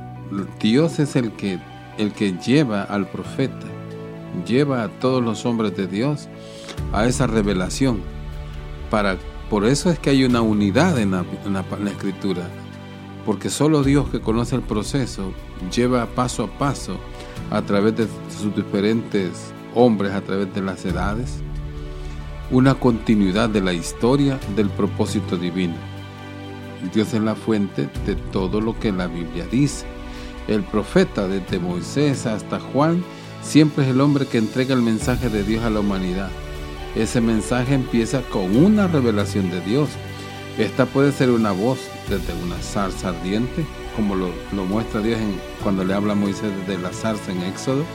Dios 0.60 1.00
es 1.00 1.16
el 1.16 1.32
que, 1.34 1.60
el 1.98 2.12
que 2.14 2.34
lleva 2.34 2.84
al 2.84 3.08
profeta, 3.08 3.68
lleva 4.46 4.84
a 4.84 4.88
todos 4.90 5.24
los 5.24 5.46
hombres 5.46 5.76
de 5.78 5.88
Dios 5.88 6.28
a 6.94 7.06
esa 7.06 7.28
revelación. 7.28 8.02
Para, 8.90 9.18
por 9.50 9.66
eso 9.66 9.90
es 9.90 10.00
que 10.00 10.10
hay 10.10 10.24
una 10.24 10.42
unidad 10.42 11.00
en 11.00 11.12
la, 11.12 11.26
en 11.46 11.54
la- 11.54 11.66
en 11.78 11.86
la 11.86 11.92
escritura, 11.92 12.44
porque 13.26 13.50
solo 13.50 13.84
Dios 13.84 14.10
que 14.10 14.20
conoce 14.22 14.56
el 14.56 14.62
proceso 14.62 15.32
lleva 15.74 16.06
paso 16.08 16.44
a 16.44 16.58
paso 16.58 16.98
a 17.52 17.62
través 17.62 17.96
de 17.96 18.08
sus 18.30 18.56
diferentes 18.56 19.54
hombres, 19.74 20.14
a 20.14 20.22
través 20.22 20.54
de 20.54 20.62
las 20.62 20.84
edades, 20.86 21.38
una 22.52 22.76
continuidad 22.76 23.50
de 23.50 23.62
la 23.62 23.74
historia 23.74 24.40
del 24.56 24.70
propósito 24.70 25.38
divino. 25.38 25.76
Dios 26.94 27.14
es 27.14 27.22
la 27.22 27.36
fuente 27.36 27.90
de 28.06 28.16
todo 28.16 28.62
lo 28.62 28.80
que 28.80 28.92
la 28.92 29.08
Biblia 29.08 29.48
dice. 29.52 29.86
El 30.48 30.64
profeta, 30.64 31.28
desde 31.28 31.60
Moisés 31.60 32.26
hasta 32.26 32.60
Juan, 32.60 33.04
siempre 33.42 33.84
es 33.84 33.90
el 33.90 34.02
hombre 34.02 34.28
que 34.28 34.38
entrega 34.38 34.76
el 34.76 34.82
mensaje 34.82 35.30
de 35.30 35.44
Dios 35.44 35.64
a 35.64 35.70
la 35.70 35.80
humanidad. 35.80 36.30
Ese 36.96 37.20
mensaje 37.20 37.74
empieza 37.74 38.22
con 38.22 38.56
una 38.56 38.88
revelación 38.88 39.50
de 39.50 39.62
Dios. 39.62 39.90
Esta 40.58 40.86
puede 40.86 41.12
ser 41.12 41.32
una 41.32 41.52
voz 41.52 41.80
desde 42.10 42.34
una 42.44 42.58
zarza 42.58 43.10
ardiente 43.10 43.66
como 43.96 44.16
lo, 44.16 44.30
lo 44.54 44.66
muestra 44.66 45.02
Dios 45.02 45.20
en, 45.20 45.40
cuando 45.64 45.84
le 45.84 45.94
habla 45.94 46.14
a 46.14 46.16
Moisés 46.16 46.52
de 46.68 46.78
la 46.78 46.92
zarza 46.92 47.32
en 47.32 47.44
Éxodo, 47.44 47.86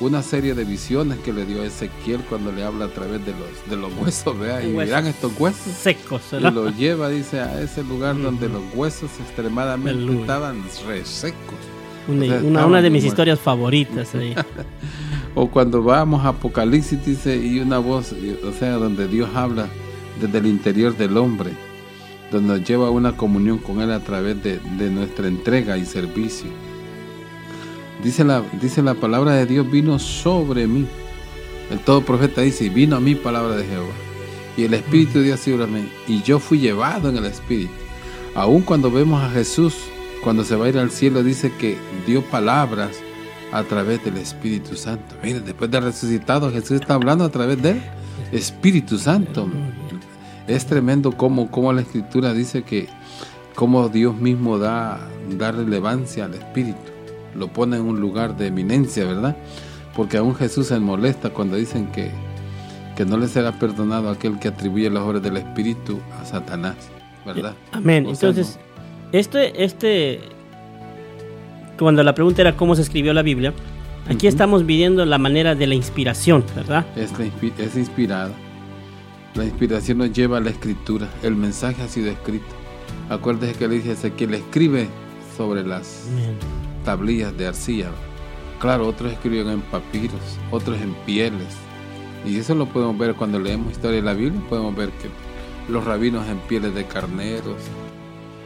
una 0.00 0.22
serie 0.22 0.54
de 0.54 0.64
visiones 0.64 1.18
que 1.18 1.32
le 1.32 1.44
dio 1.44 1.62
Ezequiel 1.62 2.20
cuando 2.28 2.50
le 2.52 2.64
habla 2.64 2.86
a 2.86 2.88
través 2.88 3.24
de 3.26 3.32
los, 3.32 3.70
de 3.70 3.76
los 3.76 3.92
huesos, 4.00 4.38
vea, 4.38 4.62
y 4.64 4.72
verán 4.72 5.06
estos 5.06 5.32
huesos. 5.38 5.72
Secos, 5.74 6.22
Y 6.32 6.36
¿verdad? 6.36 6.52
lo 6.54 6.70
lleva, 6.70 7.08
dice, 7.10 7.40
a 7.40 7.60
ese 7.60 7.82
lugar 7.84 8.20
donde 8.20 8.48
los 8.48 8.62
huesos 8.74 9.10
extremadamente 9.20 10.20
estaban 10.20 10.62
resecos. 10.86 11.58
Una, 12.08 12.24
o 12.24 12.28
sea, 12.28 12.66
una- 12.66 12.82
de 12.82 12.90
mis 12.90 13.02
muertos. 13.02 13.04
historias 13.04 13.38
favoritas 13.40 14.14
ahí. 14.14 14.34
O 15.36 15.48
cuando 15.48 15.80
vamos 15.82 16.24
a 16.24 16.30
Apocalipsis, 16.30 17.06
dice, 17.06 17.36
y 17.36 17.60
una 17.60 17.78
voz, 17.78 18.12
y- 18.12 18.36
o 18.44 18.52
sea, 18.52 18.72
donde 18.72 19.06
Dios 19.06 19.28
habla 19.34 19.68
desde 20.20 20.38
el 20.38 20.46
interior 20.46 20.96
del 20.96 21.16
hombre, 21.18 21.50
donde 22.32 22.58
nos 22.58 22.68
lleva 22.68 22.90
una 22.90 23.16
comunión 23.16 23.58
con 23.58 23.80
Él 23.80 23.92
a 23.92 24.00
través 24.00 24.42
de, 24.42 24.58
de 24.76 24.90
nuestra 24.90 25.28
entrega 25.28 25.76
y 25.78 25.84
servicio. 25.84 26.48
Dice 28.02 28.24
la, 28.24 28.42
dice 28.60 28.82
la 28.82 28.94
palabra 28.94 29.32
de 29.34 29.46
Dios, 29.46 29.70
vino 29.70 29.98
sobre 29.98 30.66
mí. 30.66 30.86
El 31.70 31.78
todo 31.80 32.00
profeta 32.02 32.40
dice, 32.40 32.68
vino 32.68 32.96
a 32.96 33.00
mí 33.00 33.14
palabra 33.14 33.56
de 33.56 33.64
Jehová. 33.64 33.92
Y 34.56 34.64
el 34.64 34.74
Espíritu 34.74 35.18
de 35.18 35.26
Dios 35.26 35.40
sobre 35.40 35.66
mí. 35.66 35.88
Y 36.08 36.22
yo 36.22 36.38
fui 36.38 36.58
llevado 36.58 37.08
en 37.08 37.16
el 37.16 37.26
Espíritu. 37.26 37.72
Aún 38.34 38.62
cuando 38.62 38.90
vemos 38.90 39.22
a 39.22 39.30
Jesús, 39.30 39.74
cuando 40.22 40.44
se 40.44 40.56
va 40.56 40.66
a 40.66 40.68
ir 40.68 40.78
al 40.78 40.90
cielo, 40.90 41.22
dice 41.22 41.52
que 41.58 41.76
dio 42.06 42.22
palabras 42.22 43.00
a 43.52 43.62
través 43.64 44.04
del 44.04 44.16
Espíritu 44.16 44.76
Santo. 44.76 45.16
Mire, 45.22 45.40
después 45.40 45.70
de 45.70 45.80
resucitado, 45.80 46.50
Jesús 46.50 46.80
está 46.80 46.94
hablando 46.94 47.24
a 47.24 47.30
través 47.30 47.60
del 47.60 47.82
Espíritu 48.32 48.98
Santo. 48.98 49.48
Es 50.46 50.66
tremendo 50.66 51.12
cómo, 51.12 51.50
cómo 51.50 51.72
la 51.72 51.82
Escritura 51.82 52.32
dice 52.32 52.62
que 52.62 52.88
cómo 53.54 53.88
Dios 53.88 54.16
mismo 54.16 54.58
da, 54.58 55.00
da 55.36 55.52
relevancia 55.52 56.24
al 56.24 56.34
Espíritu. 56.34 56.89
Lo 57.34 57.48
pone 57.48 57.76
en 57.76 57.82
un 57.82 58.00
lugar 58.00 58.36
de 58.36 58.48
eminencia, 58.48 59.04
¿verdad? 59.04 59.36
Porque 59.94 60.16
aún 60.16 60.34
Jesús 60.34 60.66
se 60.68 60.78
molesta 60.80 61.30
cuando 61.30 61.56
dicen 61.56 61.86
que, 61.92 62.10
que 62.96 63.04
no 63.04 63.16
le 63.16 63.28
será 63.28 63.52
perdonado 63.58 64.10
aquel 64.10 64.38
que 64.38 64.48
atribuye 64.48 64.88
las 64.90 65.02
obras 65.02 65.22
del 65.22 65.36
Espíritu 65.36 66.00
a 66.20 66.24
Satanás, 66.24 66.76
¿verdad? 67.26 67.54
Amén. 67.72 68.06
O 68.06 68.14
sea, 68.14 68.30
Entonces, 68.30 68.58
este, 69.12 69.64
este, 69.64 70.20
cuando 71.78 72.02
la 72.02 72.14
pregunta 72.14 72.42
era 72.42 72.56
cómo 72.56 72.74
se 72.76 72.82
escribió 72.82 73.12
la 73.14 73.22
Biblia, 73.22 73.52
aquí 74.08 74.26
estamos 74.26 74.66
viviendo 74.66 75.04
la 75.04 75.18
manera 75.18 75.54
de 75.54 75.66
la 75.66 75.74
inspiración, 75.74 76.44
¿verdad? 76.54 76.84
es, 76.96 77.12
la 77.18 77.24
inspi- 77.26 77.52
es 77.58 77.76
inspirada. 77.76 78.30
La 79.34 79.44
inspiración 79.44 79.98
nos 79.98 80.12
lleva 80.12 80.38
a 80.38 80.40
la 80.40 80.50
escritura. 80.50 81.08
El 81.22 81.36
mensaje 81.36 81.82
ha 81.82 81.88
sido 81.88 82.10
escrito. 82.10 82.46
Acuérdese 83.08 83.54
que 83.54 83.68
le 83.68 83.76
dije 83.76 83.90
a 83.90 83.92
Ezequiel, 83.92 84.34
escribe 84.34 84.88
sobre 85.36 85.64
las 85.64 86.06
Amén. 86.12 86.34
Tablillas 86.84 87.36
de 87.36 87.46
arcilla. 87.46 87.90
Claro, 88.60 88.86
otros 88.86 89.12
escribieron 89.12 89.52
en 89.52 89.60
papiros, 89.62 90.20
otros 90.50 90.80
en 90.80 90.94
pieles. 91.06 91.56
Y 92.26 92.38
eso 92.38 92.54
lo 92.54 92.66
podemos 92.66 92.98
ver 92.98 93.14
cuando 93.14 93.38
leemos 93.38 93.72
historia 93.72 93.96
de 93.96 94.02
la 94.02 94.14
Biblia. 94.14 94.42
Podemos 94.48 94.76
ver 94.76 94.90
que 94.90 95.08
los 95.70 95.84
rabinos 95.84 96.28
en 96.28 96.38
pieles 96.40 96.74
de 96.74 96.84
carneros. 96.84 97.56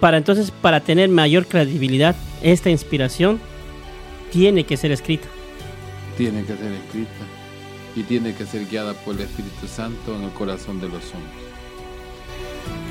Para 0.00 0.18
entonces, 0.18 0.50
para 0.50 0.80
tener 0.80 1.08
mayor 1.08 1.46
credibilidad, 1.46 2.14
esta 2.42 2.70
inspiración 2.70 3.40
tiene 4.30 4.64
que 4.64 4.76
ser 4.76 4.92
escrita. 4.92 5.26
Tiene 6.16 6.42
que 6.44 6.56
ser 6.56 6.72
escrita 6.72 7.24
y 7.96 8.02
tiene 8.02 8.34
que 8.34 8.44
ser 8.44 8.66
guiada 8.66 8.92
por 8.92 9.14
el 9.14 9.22
Espíritu 9.22 9.66
Santo 9.66 10.14
en 10.16 10.24
el 10.24 10.30
corazón 10.30 10.80
de 10.80 10.88
los 10.88 11.02
hombres. 11.14 11.44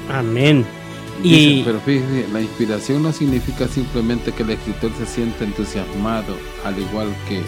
Amén. 0.09 0.65
Dice, 1.21 1.61
pero 1.63 1.79
fíjese, 1.79 2.27
la 2.33 2.41
inspiración 2.41 3.03
no 3.03 3.13
significa 3.13 3.67
simplemente 3.67 4.31
que 4.31 4.43
el 4.43 4.49
escritor 4.49 4.91
se 4.97 5.05
siente 5.05 5.43
entusiasmado, 5.43 6.35
al 6.65 6.79
igual 6.79 7.07
que, 7.27 7.41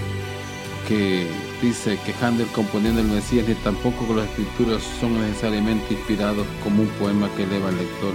que 0.87 1.27
dice 1.61 1.97
que 2.05 2.13
Handel 2.23 2.47
componiendo 2.47 3.01
el 3.01 3.07
Mesías, 3.07 3.47
ni 3.47 3.55
tampoco 3.55 4.07
que 4.07 4.13
los 4.13 4.25
escrituras 4.25 4.83
son 4.99 5.19
necesariamente 5.19 5.93
inspirados 5.93 6.45
como 6.63 6.83
un 6.83 6.89
poema 6.89 7.29
que 7.35 7.43
eleva 7.43 7.69
al 7.69 7.77
lector. 7.77 8.13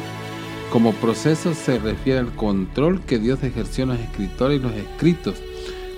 Como 0.71 0.93
proceso 0.95 1.53
se 1.53 1.79
refiere 1.79 2.21
al 2.21 2.33
control 2.37 3.01
que 3.01 3.19
Dios 3.19 3.43
ejerció 3.43 3.83
en 3.85 3.91
los 3.91 3.99
escritores 3.99 4.61
y 4.61 4.63
los 4.63 4.73
escritos, 4.73 5.35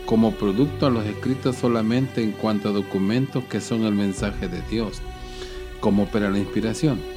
como 0.06 0.32
producto 0.32 0.86
a 0.86 0.90
los 0.90 1.04
escritos 1.04 1.56
solamente 1.56 2.22
en 2.22 2.32
cuanto 2.32 2.70
a 2.70 2.72
documentos 2.72 3.44
que 3.44 3.60
son 3.60 3.84
el 3.84 3.94
mensaje 3.94 4.48
de 4.48 4.62
Dios. 4.70 5.02
¿Cómo 5.80 6.04
opera 6.04 6.30
la 6.30 6.38
inspiración? 6.38 7.11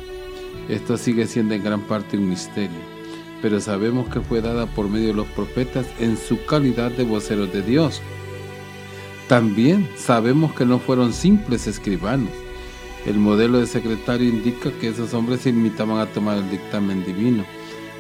Esto 0.70 0.98
sigue 0.98 1.28
siendo 1.28 1.54
en 1.54 1.64
gran 1.64 1.82
parte 1.82 2.18
un 2.18 2.30
misterio, 2.30 2.80
pero 3.42 3.60
sabemos 3.60 4.10
que 4.10 4.22
fue 4.22 4.42
dada 4.42 4.66
por 4.66 4.90
medio 4.90 5.10
de 5.10 5.14
los 5.14 5.28
profetas 5.28 5.86
en 6.00 6.18
su 6.18 6.44
calidad 6.46 6.92
de 6.92 7.04
voceros 7.04 7.54
de 7.54 7.62
Dios. 7.62 8.02
También 9.28 9.88
sabemos 9.98 10.54
que 10.54 10.66
no 10.66 10.80
fueron 10.80 11.14
simples 11.14 11.68
escribanos. 11.68 12.30
El 13.06 13.18
modelo 13.18 13.60
de 13.60 13.68
secretario 13.68 14.28
indica 14.28 14.72
que 14.82 14.90
esos 14.90 15.14
hombres 15.14 15.42
se 15.42 15.52
limitaban 15.52 16.00
a 16.00 16.08
tomar 16.08 16.38
el 16.38 16.50
dictamen 16.50 17.06
divino 17.06 17.46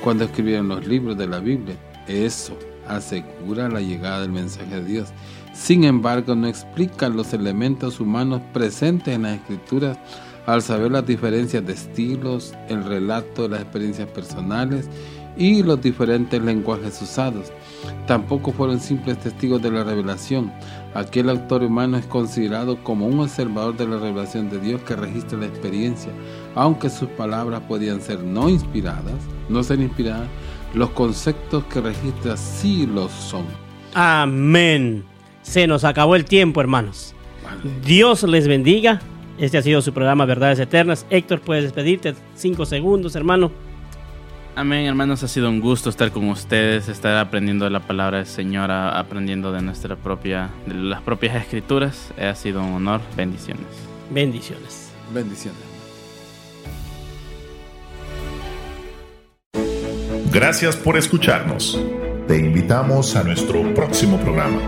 cuando 0.03 0.23
escribieron 0.23 0.67
los 0.67 0.87
libros 0.87 1.17
de 1.17 1.27
la 1.27 1.39
Biblia. 1.39 1.75
Eso 2.07 2.57
asegura 2.87 3.69
la 3.69 3.81
llegada 3.81 4.21
del 4.21 4.31
mensaje 4.31 4.81
de 4.81 4.83
Dios. 4.83 5.09
Sin 5.53 5.83
embargo, 5.83 6.35
no 6.35 6.47
explican 6.47 7.15
los 7.15 7.33
elementos 7.33 7.99
humanos 7.99 8.41
presentes 8.53 9.15
en 9.15 9.23
las 9.23 9.35
escrituras 9.35 9.97
al 10.45 10.61
saber 10.61 10.91
las 10.91 11.05
diferencias 11.05 11.65
de 11.65 11.73
estilos, 11.73 12.53
el 12.69 12.83
relato 12.83 13.43
de 13.43 13.49
las 13.49 13.61
experiencias 13.61 14.07
personales 14.09 14.89
y 15.37 15.63
los 15.63 15.81
diferentes 15.81 16.41
lenguajes 16.41 17.01
usados. 17.01 17.51
Tampoco 18.07 18.51
fueron 18.51 18.79
simples 18.79 19.19
testigos 19.19 19.61
de 19.61 19.71
la 19.71 19.83
revelación. 19.83 20.51
Aquel 20.93 21.29
autor 21.29 21.63
humano 21.63 21.97
es 21.97 22.05
considerado 22.05 22.81
como 22.83 23.07
un 23.07 23.19
observador 23.19 23.75
de 23.75 23.87
la 23.87 23.97
revelación 23.97 24.49
de 24.49 24.59
Dios 24.59 24.81
que 24.83 24.95
registra 24.95 25.37
la 25.39 25.47
experiencia. 25.47 26.11
Aunque 26.55 26.89
sus 26.89 27.09
palabras 27.09 27.61
podían 27.67 28.01
ser 28.01 28.19
no 28.23 28.47
inspiradas, 28.49 29.15
no 29.49 29.63
ser 29.63 29.81
inspiradas, 29.81 30.29
los 30.73 30.89
conceptos 30.91 31.63
que 31.65 31.81
registra 31.81 32.37
sí 32.37 32.85
los 32.85 33.11
son. 33.11 33.45
amén. 33.93 35.03
Se 35.41 35.67
nos 35.67 35.83
acabó 35.83 36.15
el 36.15 36.25
tiempo, 36.25 36.59
hermanos. 36.59 37.13
Dios 37.85 38.23
les 38.23 38.47
bendiga. 38.47 38.99
Este 39.37 39.57
ha 39.57 39.61
sido 39.61 39.81
su 39.81 39.93
programa 39.93 40.25
Verdades 40.25 40.59
Eternas. 40.59 41.05
Héctor, 41.09 41.41
puedes 41.41 41.63
despedirte. 41.63 42.15
Cinco 42.35 42.65
segundos, 42.65 43.15
hermano. 43.15 43.51
Amén, 44.57 44.85
hermanos, 44.85 45.21
ha 45.21 45.27
sido 45.27 45.49
un 45.49 45.59
gusto 45.59 45.89
estar 45.89 46.11
con 46.11 46.29
ustedes, 46.29 46.87
estar 46.87 47.17
aprendiendo 47.17 47.65
de 47.65 47.71
la 47.71 47.81
palabra 47.81 48.19
del 48.19 48.27
Señor, 48.27 48.71
aprendiendo 48.71 49.51
de 49.51 49.61
nuestra 49.61 49.97
propia, 49.97 50.49
de 50.65 50.75
las 50.75 51.01
propias 51.01 51.35
escrituras. 51.35 52.13
Ha 52.17 52.33
sido 52.35 52.63
un 52.63 52.71
honor, 52.71 53.01
bendiciones. 53.17 53.65
Bendiciones. 54.09 54.91
Bendiciones. 55.13 55.59
Gracias 60.31 60.77
por 60.77 60.97
escucharnos. 60.97 61.77
Te 62.27 62.37
invitamos 62.37 63.15
a 63.17 63.23
nuestro 63.23 63.73
próximo 63.73 64.17
programa. 64.17 64.59